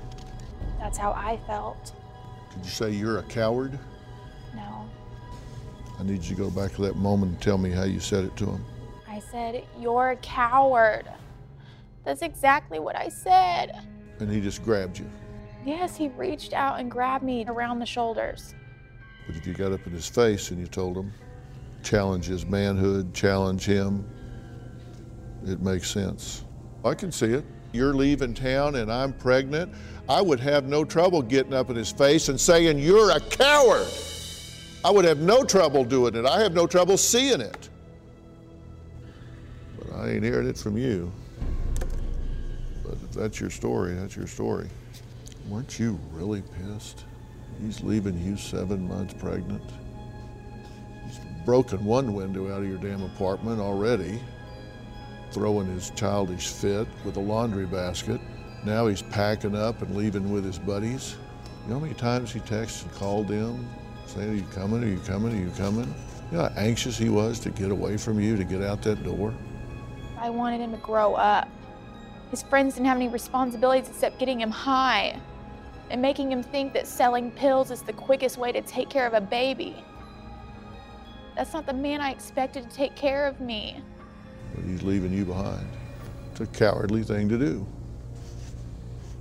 [0.89, 1.93] That's how I felt.
[2.55, 3.79] Did you say you're a coward?
[4.57, 4.89] No.
[6.01, 8.25] I need you to go back to that moment and tell me how you said
[8.25, 8.65] it to him.
[9.07, 11.05] I said, You're a coward.
[12.05, 13.87] That's exactly what I said.
[14.19, 15.05] And he just grabbed you.
[15.67, 18.55] Yes, he reached out and grabbed me around the shoulders.
[19.27, 21.13] But if you got up in his face and you told him,
[21.83, 24.09] challenge his manhood, challenge him,
[25.45, 26.47] it makes sense.
[26.83, 27.45] I can see it.
[27.73, 29.73] You're leaving town and I'm pregnant.
[30.09, 33.87] I would have no trouble getting up in his face and saying, You're a coward.
[34.85, 36.25] I would have no trouble doing it.
[36.25, 37.69] I have no trouble seeing it.
[39.79, 41.13] But I ain't hearing it from you.
[42.85, 44.69] But if that's your story, that's your story.
[45.49, 47.05] Weren't you really pissed?
[47.61, 49.63] He's leaving you seven months pregnant.
[51.05, 54.21] He's broken one window out of your damn apartment already,
[55.33, 58.21] throwing his childish fit with a laundry basket.
[58.65, 61.17] Now he's packing up and leaving with his buddies.
[61.63, 63.69] You know how many times he texted and called them
[64.07, 64.83] saying, Are you coming?
[64.83, 65.33] Are you coming?
[65.33, 65.95] Are you coming?
[66.31, 69.03] You know how anxious he was to get away from you, to get out that
[69.05, 69.35] door?
[70.19, 71.49] I wanted him to grow up.
[72.31, 75.19] His friends didn't have any responsibilities except getting him high
[75.91, 79.15] and making him think that selling pills is the quickest way to take care of
[79.15, 79.83] a baby.
[81.35, 83.83] That's not the man I expected to take care of me.
[84.67, 85.67] He's leaving you behind.
[86.33, 87.67] It's a cowardly thing to do.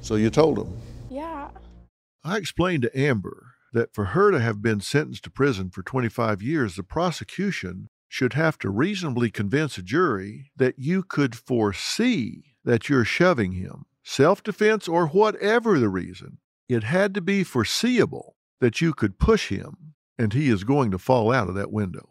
[0.02, 0.78] So you told him.
[1.10, 1.50] Yeah.
[2.24, 6.42] I explained to Amber that for her to have been sentenced to prison for 25
[6.42, 12.90] years, the prosecution should have to reasonably convince a jury that you could foresee that
[12.90, 16.38] you're shoving him, self defense or whatever the reason.
[16.70, 20.98] It had to be foreseeable that you could push him and he is going to
[20.98, 22.10] fall out of that window.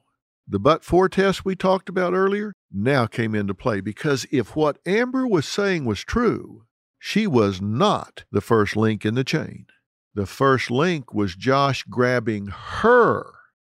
[0.48, 4.78] The but for test we talked about earlier now came into play because if what
[4.86, 6.66] Amber was saying was true,
[6.98, 9.66] she was not the first link in the chain.
[10.14, 13.32] The first link was Josh grabbing her.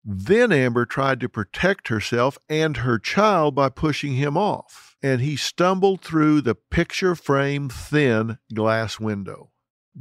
[0.05, 5.35] Then Amber tried to protect herself and her child by pushing him off, and he
[5.35, 9.51] stumbled through the picture frame thin glass window.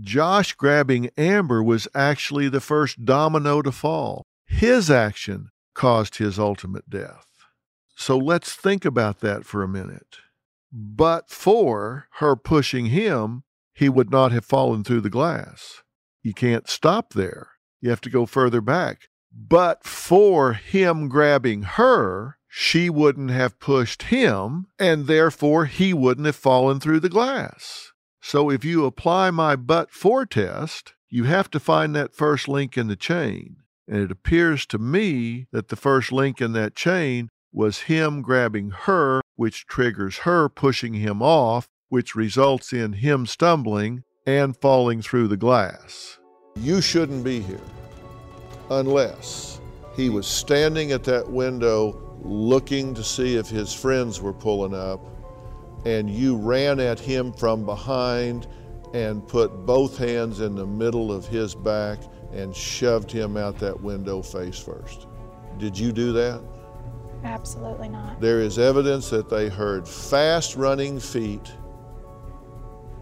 [0.00, 4.22] Josh grabbing Amber was actually the first domino to fall.
[4.46, 7.28] His action caused his ultimate death.
[7.94, 10.16] So let's think about that for a minute.
[10.72, 15.84] But for her pushing him, he would not have fallen through the glass.
[16.20, 17.50] You can't stop there.
[17.80, 19.08] You have to go further back.
[19.32, 26.34] But for him grabbing her, she wouldn't have pushed him, and therefore he wouldn't have
[26.34, 27.92] fallen through the glass.
[28.20, 32.76] So if you apply my but for test, you have to find that first link
[32.76, 33.57] in the chain.
[33.88, 38.70] And it appears to me that the first link in that chain was him grabbing
[38.70, 45.28] her, which triggers her pushing him off, which results in him stumbling and falling through
[45.28, 46.18] the glass.
[46.56, 47.60] You shouldn't be here
[48.70, 49.60] unless
[49.96, 55.00] he was standing at that window looking to see if his friends were pulling up
[55.86, 58.46] and you ran at him from behind
[58.92, 61.98] and put both hands in the middle of his back
[62.32, 65.06] and shoved him out that window face first.
[65.58, 66.40] Did you do that?
[67.24, 68.20] Absolutely not.
[68.20, 71.52] There is evidence that they heard fast running feet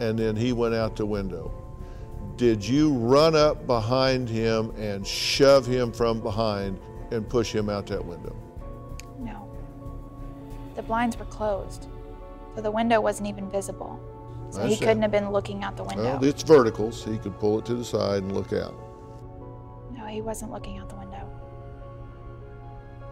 [0.00, 1.50] and then he went out the window.
[2.36, 6.78] Did you run up behind him and shove him from behind
[7.10, 8.36] and push him out that window?
[9.18, 9.48] No.
[10.74, 11.86] The blinds were closed,
[12.54, 13.98] so the window wasn't even visible.
[14.50, 16.04] So he couldn't have been looking out the window.
[16.04, 18.74] Well, it's vertical, so he could pull it to the side and look out.
[20.06, 21.28] No, he wasn't looking out the window.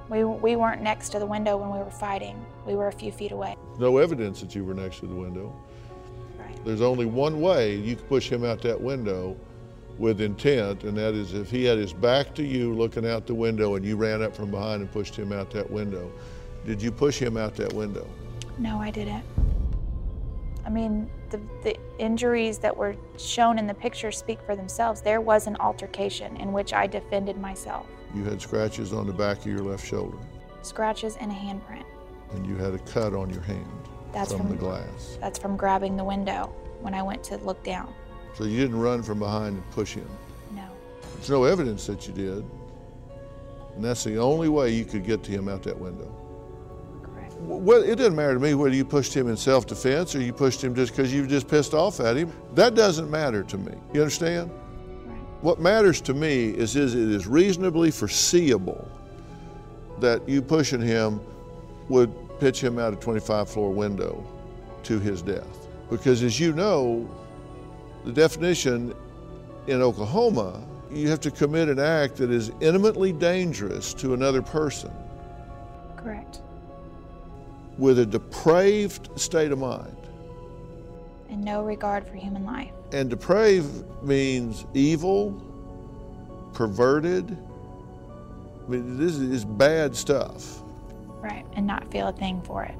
[0.08, 2.44] We, we weren't next to the window when we were fighting.
[2.66, 3.56] We were a few feet away.
[3.78, 5.52] No evidence that you were next to the window.
[6.38, 6.64] Right.
[6.64, 9.36] There's only one way you could push him out that window
[9.98, 13.34] with intent, and that is if he had his back to you looking out the
[13.34, 16.12] window and you ran up from behind and pushed him out that window.
[16.64, 18.06] Did you push him out that window?
[18.58, 19.24] No, I didn't.
[20.64, 25.00] I mean, the, the injuries that were shown in the picture speak for themselves.
[25.00, 27.86] There was an altercation in which I defended myself.
[28.14, 30.18] You had scratches on the back of your left shoulder,
[30.62, 31.84] Scratches and a handprint.
[32.32, 33.66] and you had a cut on your hand
[34.12, 35.18] That's from, from the glass.
[35.20, 37.92] That's from grabbing the window when I went to look down.
[38.34, 40.08] So you didn't run from behind and push him.
[40.52, 40.66] No.
[41.16, 42.44] There's no evidence that you did.
[43.74, 46.14] And that's the only way you could get to him out that window.
[47.40, 50.32] Well, it doesn't matter to me whether you pushed him in self defense or you
[50.32, 52.32] pushed him just because you were just pissed off at him.
[52.54, 53.72] That doesn't matter to me.
[53.92, 54.50] You understand?
[55.40, 58.88] What matters to me is, is it is reasonably foreseeable
[60.00, 61.20] that you pushing him
[61.88, 64.26] would pitch him out a 25 floor window
[64.84, 65.68] to his death.
[65.90, 67.10] Because as you know,
[68.04, 68.94] the definition
[69.66, 74.90] in Oklahoma, you have to commit an act that is intimately dangerous to another person
[76.04, 76.42] Correct.
[77.78, 79.96] With a depraved state of mind.
[81.28, 82.70] And no regard for human life.
[82.92, 85.32] And depraved means evil,
[86.52, 87.36] perverted.
[88.64, 90.62] I mean, this is bad stuff.
[91.20, 91.44] Right.
[91.54, 92.74] And not feel a thing for it.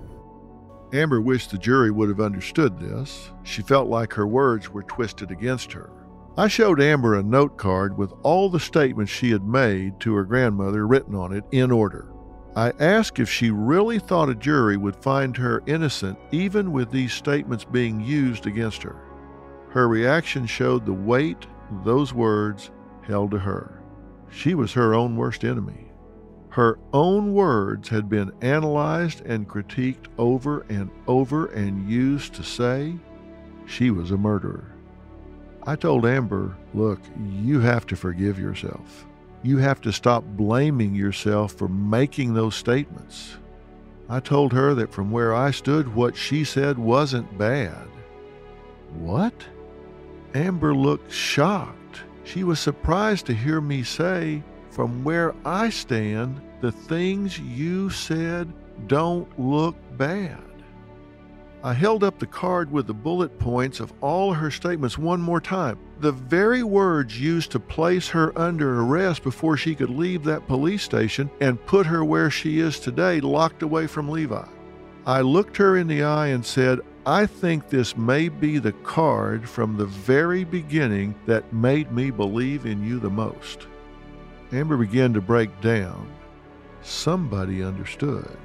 [0.93, 3.31] Amber wished the jury would have understood this.
[3.43, 5.91] She felt like her words were twisted against her.
[6.37, 10.25] I showed Amber a note card with all the statements she had made to her
[10.25, 12.14] grandmother written on it in order.
[12.57, 17.13] I asked if she really thought a jury would find her innocent even with these
[17.13, 18.97] statements being used against her.
[19.71, 21.47] Her reaction showed the weight
[21.85, 22.71] those words
[23.03, 23.81] held to her.
[24.31, 25.91] She was her own worst enemy.
[26.51, 32.95] Her own words had been analyzed and critiqued over and over and used to say
[33.67, 34.73] she was a murderer.
[35.67, 39.07] I told Amber, look, you have to forgive yourself.
[39.45, 43.37] You have to stop blaming yourself for making those statements.
[44.09, 47.87] I told her that from where I stood, what she said wasn't bad.
[48.95, 49.35] What?
[50.35, 52.05] Amber looked shocked.
[52.25, 58.51] She was surprised to hear me say, from where I stand, the things you said
[58.87, 60.41] don't look bad.
[61.65, 65.41] I held up the card with the bullet points of all her statements one more
[65.41, 65.79] time.
[66.01, 70.83] The very words used to place her under arrest before she could leave that police
[70.83, 74.45] station and put her where she is today, locked away from Levi.
[75.07, 79.49] I looked her in the eye and said, I think this may be the card
[79.49, 83.69] from the very beginning that made me believe in you the most.
[84.53, 86.13] Amber began to break down.
[86.83, 88.37] Somebody understood.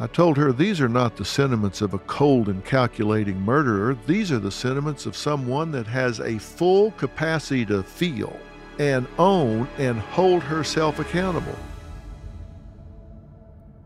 [0.00, 3.98] I told her these are not the sentiments of a cold and calculating murderer.
[4.06, 8.34] These are the sentiments of someone that has a full capacity to feel
[8.78, 11.54] and own and hold herself accountable.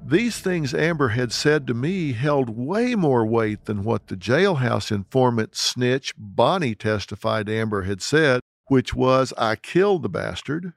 [0.07, 4.93] These things Amber had said to me held way more weight than what the jailhouse
[4.93, 10.75] informant snitch Bonnie testified Amber had said, which was, I killed the bastard.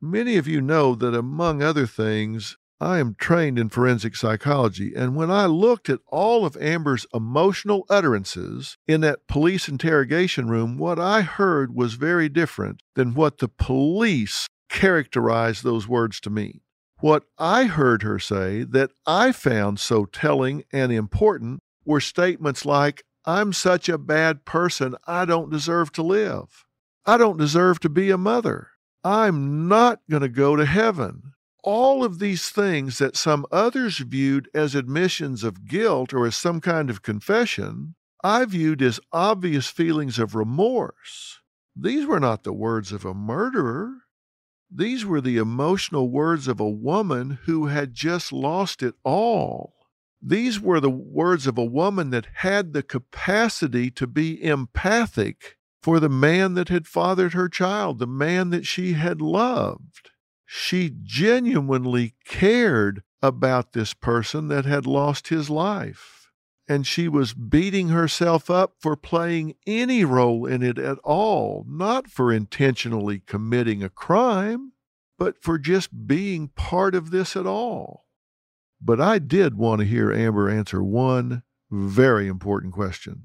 [0.00, 5.16] Many of you know that, among other things, I am trained in forensic psychology, and
[5.16, 10.96] when I looked at all of Amber's emotional utterances in that police interrogation room, what
[10.96, 16.60] I heard was very different than what the police characterized those words to mean.
[17.00, 23.02] What I heard her say that I found so telling and important were statements like,
[23.24, 26.64] I'm such a bad person, I don't deserve to live.
[27.04, 28.68] I don't deserve to be a mother.
[29.02, 34.48] I'm not going to go to heaven all of these things that some others viewed
[34.54, 40.18] as admissions of guilt or as some kind of confession, I viewed as obvious feelings
[40.18, 41.40] of remorse.
[41.76, 43.98] These were not the words of a murderer.
[44.70, 49.74] These were the emotional words of a woman who had just lost it all.
[50.20, 56.00] These were the words of a woman that had the capacity to be empathic for
[56.00, 60.10] the man that had fathered her child, the man that she had loved
[60.50, 66.30] she genuinely cared about this person that had lost his life.
[66.66, 72.08] And she was beating herself up for playing any role in it at all, not
[72.08, 74.72] for intentionally committing a crime,
[75.18, 78.06] but for just being part of this at all.
[78.80, 83.24] But I did want to hear Amber answer one very important question.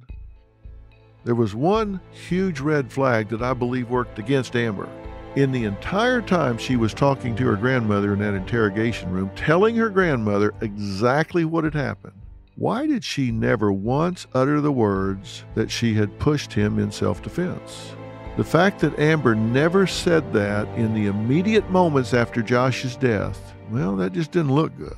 [1.24, 4.90] There was one huge red flag that I believe worked against Amber.
[5.36, 9.76] In the entire time she was talking to her grandmother in that interrogation room, telling
[9.78, 12.14] her grandmother exactly what had happened,
[12.56, 17.24] why did she never once utter the words that she had pushed him in self
[17.24, 17.96] defense?
[18.38, 23.96] The fact that Amber never said that in the immediate moments after Josh's death, well,
[23.96, 24.94] that just didn't look good.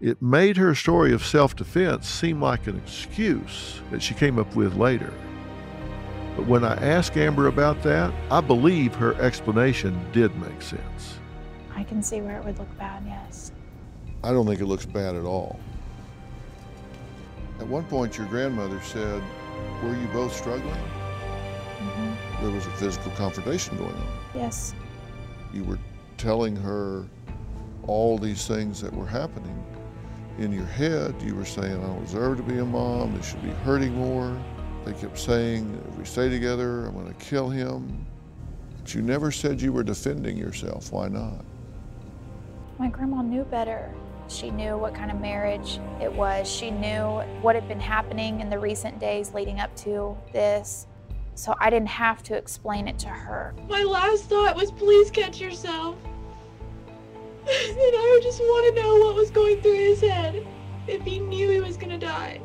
[0.00, 4.56] It made her story of self defense seem like an excuse that she came up
[4.56, 5.12] with later.
[6.38, 11.18] But when I asked Amber about that, I believe her explanation did make sense.
[11.74, 13.50] I can see where it would look bad, yes.
[14.22, 15.58] I don't think it looks bad at all.
[17.58, 19.20] At one point, your grandmother said,
[19.82, 20.70] Were you both struggling?
[20.70, 22.44] Mm-hmm.
[22.44, 24.08] There was a physical confrontation going on.
[24.32, 24.76] Yes.
[25.52, 25.80] You were
[26.18, 27.04] telling her
[27.88, 29.60] all these things that were happening.
[30.38, 33.42] In your head, you were saying, I don't deserve to be a mom, they should
[33.42, 34.40] be hurting more.
[34.88, 38.06] They kept saying, if we stay together, I'm going to kill him.
[38.80, 40.92] But you never said you were defending yourself.
[40.92, 41.44] Why not?
[42.78, 43.92] My grandma knew better.
[44.28, 46.50] She knew what kind of marriage it was.
[46.50, 50.86] She knew what had been happening in the recent days leading up to this.
[51.34, 53.54] So I didn't have to explain it to her.
[53.68, 55.96] My last thought was, please catch yourself.
[56.06, 60.46] and I just want to know what was going through his head
[60.86, 62.40] if he knew he was going to die.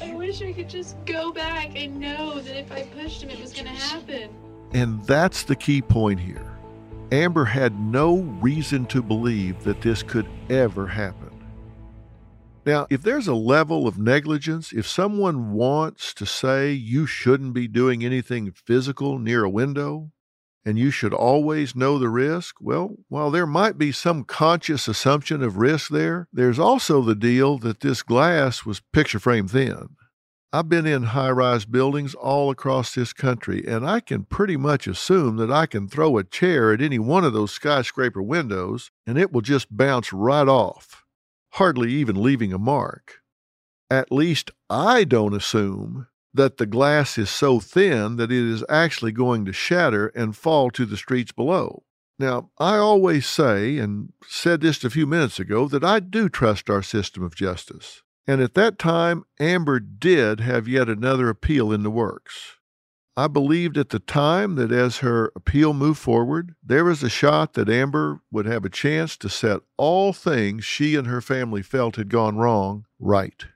[0.00, 3.40] I wish I could just go back and know that if I pushed him, it
[3.40, 4.30] was going to happen.
[4.72, 6.56] And that's the key point here.
[7.10, 11.28] Amber had no reason to believe that this could ever happen.
[12.66, 17.66] Now, if there's a level of negligence, if someone wants to say you shouldn't be
[17.66, 20.10] doing anything physical near a window,
[20.68, 25.42] and you should always know the risk, well, while there might be some conscious assumption
[25.42, 29.96] of risk there, there's also the deal that this glass was picture frame thin.
[30.52, 34.86] I've been in high rise buildings all across this country, and I can pretty much
[34.86, 39.16] assume that I can throw a chair at any one of those skyscraper windows and
[39.16, 41.02] it will just bounce right off,
[41.52, 43.20] hardly even leaving a mark.
[43.90, 46.08] At least I don't assume
[46.38, 50.70] that the glass is so thin that it is actually going to shatter and fall
[50.70, 51.82] to the streets below.
[52.18, 56.70] Now, I always say, and said this a few minutes ago, that I do trust
[56.70, 58.02] our system of justice.
[58.26, 62.56] And at that time, Amber did have yet another appeal in the works.
[63.16, 67.54] I believed at the time that as her appeal moved forward, there was a shot
[67.54, 71.96] that Amber would have a chance to set all things she and her family felt
[71.96, 73.46] had gone wrong right.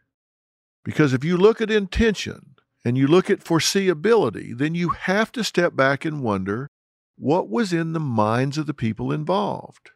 [0.84, 2.51] Because if you look at intention
[2.84, 6.68] and you look at foreseeability, then you have to step back and wonder
[7.16, 9.90] what was in the minds of the people involved.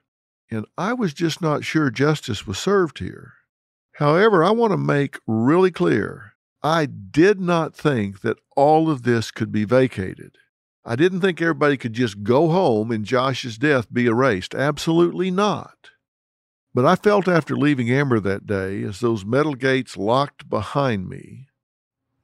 [0.50, 3.32] And I was just not sure justice was served here.
[3.94, 9.30] However, I want to make really clear I did not think that all of this
[9.30, 10.36] could be vacated.
[10.84, 14.54] I didn't think everybody could just go home and Josh's death be erased.
[14.54, 15.90] Absolutely not.
[16.74, 21.45] But I felt after leaving Amber that day, as those metal gates locked behind me,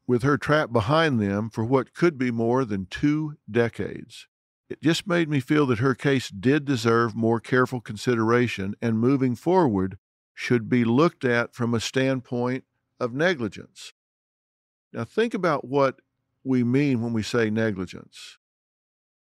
[0.07, 4.27] with her trapped behind them for what could be more than two decades,
[4.69, 9.35] it just made me feel that her case did deserve more careful consideration and moving
[9.35, 9.99] forward
[10.35, 12.65] should be looked at from a standpoint
[12.99, 13.93] of negligence.
[14.93, 16.01] Now, think about what
[16.45, 18.39] we mean when we say negligence.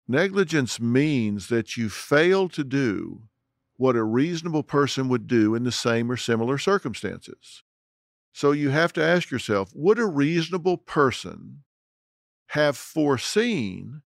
[0.08, 3.22] Negligence means that you fail to do
[3.76, 7.62] what a reasonable person would do in the same or similar circumstances.
[8.32, 11.64] So you have to ask yourself would a reasonable person
[12.48, 14.02] have foreseen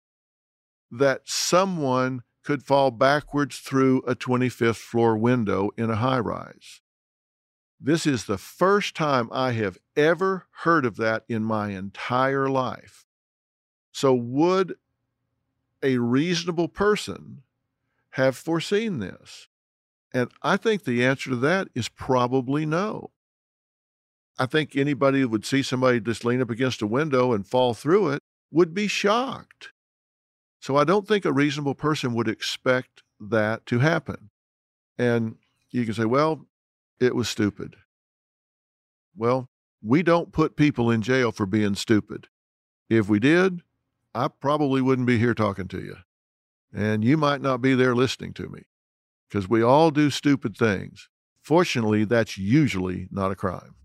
[0.91, 6.82] that someone could fall backwards through a 25th floor window in a high rise?
[7.80, 13.05] This is the first time I have ever heard of that in my entire life.
[13.91, 14.76] So, would
[15.82, 17.43] a reasonable person
[18.11, 19.49] have foreseen this?
[20.13, 23.11] And I think the answer to that is probably no.
[24.38, 27.74] I think anybody who would see somebody just lean up against a window and fall
[27.74, 28.22] through it
[28.52, 29.72] would be shocked.
[30.60, 34.30] So I don't think a reasonable person would expect that to happen.
[34.98, 35.36] And
[35.72, 36.46] you can say, well,
[37.00, 37.76] it was stupid.
[39.16, 39.50] Well,
[39.82, 42.28] we don't put people in jail for being stupid.
[42.90, 43.62] If we did,
[44.16, 45.98] I probably wouldn't be here talking to you.
[46.74, 48.64] And you might not be there listening to me
[49.28, 51.10] because we all do stupid things.
[51.42, 53.76] Fortunately, that's usually not a crime.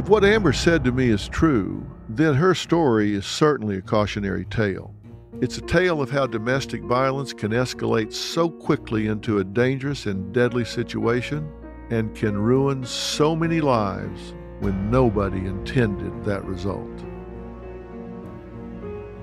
[0.00, 4.46] If what Amber said to me is true, then her story is certainly a cautionary
[4.46, 4.94] tale.
[5.42, 10.32] It's a tale of how domestic violence can escalate so quickly into a dangerous and
[10.32, 11.52] deadly situation
[11.90, 17.04] and can ruin so many lives when nobody intended that result.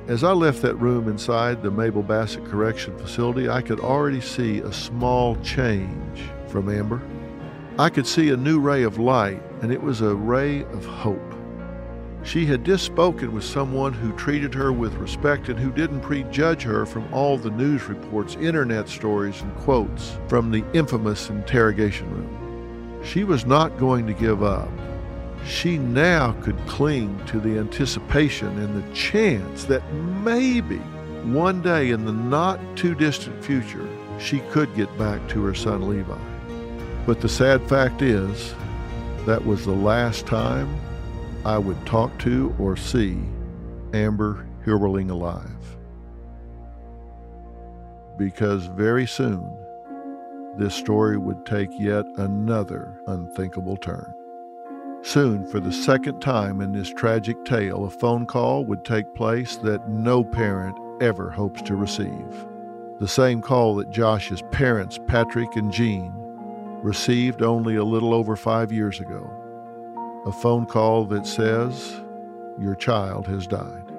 [0.07, 4.59] As I left that room inside the Mabel Bassett Correction Facility, I could already see
[4.59, 7.01] a small change from Amber.
[7.79, 11.35] I could see a new ray of light, and it was a ray of hope.
[12.23, 16.63] She had just spoken with someone who treated her with respect and who didn't prejudge
[16.63, 23.03] her from all the news reports, internet stories, and quotes from the infamous interrogation room.
[23.03, 24.71] She was not going to give up.
[25.45, 30.79] She now could cling to the anticipation and the chance that maybe
[31.27, 33.87] one day in the not too distant future,
[34.19, 36.36] she could get back to her son Levi.
[37.07, 38.53] But the sad fact is,
[39.25, 40.77] that was the last time
[41.45, 43.17] I would talk to or see
[43.93, 45.77] Amber Hilberling alive.
[48.17, 49.49] Because very soon,
[50.57, 54.13] this story would take yet another unthinkable turn.
[55.01, 59.55] Soon, for the second time in this tragic tale, a phone call would take place
[59.57, 62.45] that no parent ever hopes to receive.
[62.99, 66.26] The same call that Josh's parents, Patrick and Jean,
[66.83, 69.29] received only a little over five years ago.
[70.25, 72.01] A phone call that says,
[72.59, 73.91] Your child has died.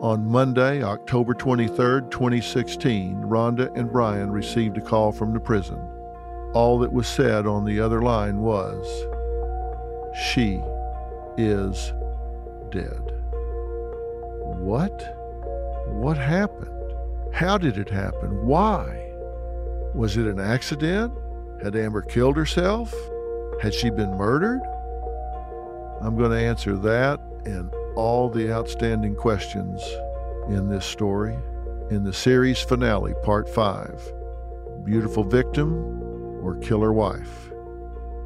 [0.00, 5.78] On Monday, October 23, 2016, Rhonda and Brian received a call from the prison.
[6.52, 8.86] All that was said on the other line was,
[10.14, 10.60] She
[11.36, 11.92] is
[12.70, 13.12] dead.
[14.58, 15.14] What?
[15.88, 16.94] What happened?
[17.32, 18.44] How did it happen?
[18.46, 19.12] Why?
[19.94, 21.12] Was it an accident?
[21.62, 22.94] Had Amber killed herself?
[23.62, 24.60] Had she been murdered?
[26.02, 29.82] I'm going to answer that and all the outstanding questions
[30.48, 31.36] in this story
[31.90, 34.12] in the series finale, Part 5
[34.84, 36.02] Beautiful Victim
[36.42, 37.50] or Killer Wife?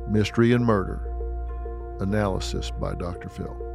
[0.09, 1.07] Mystery and Murder.
[2.01, 3.28] Analysis by Dr.
[3.28, 3.70] Phil.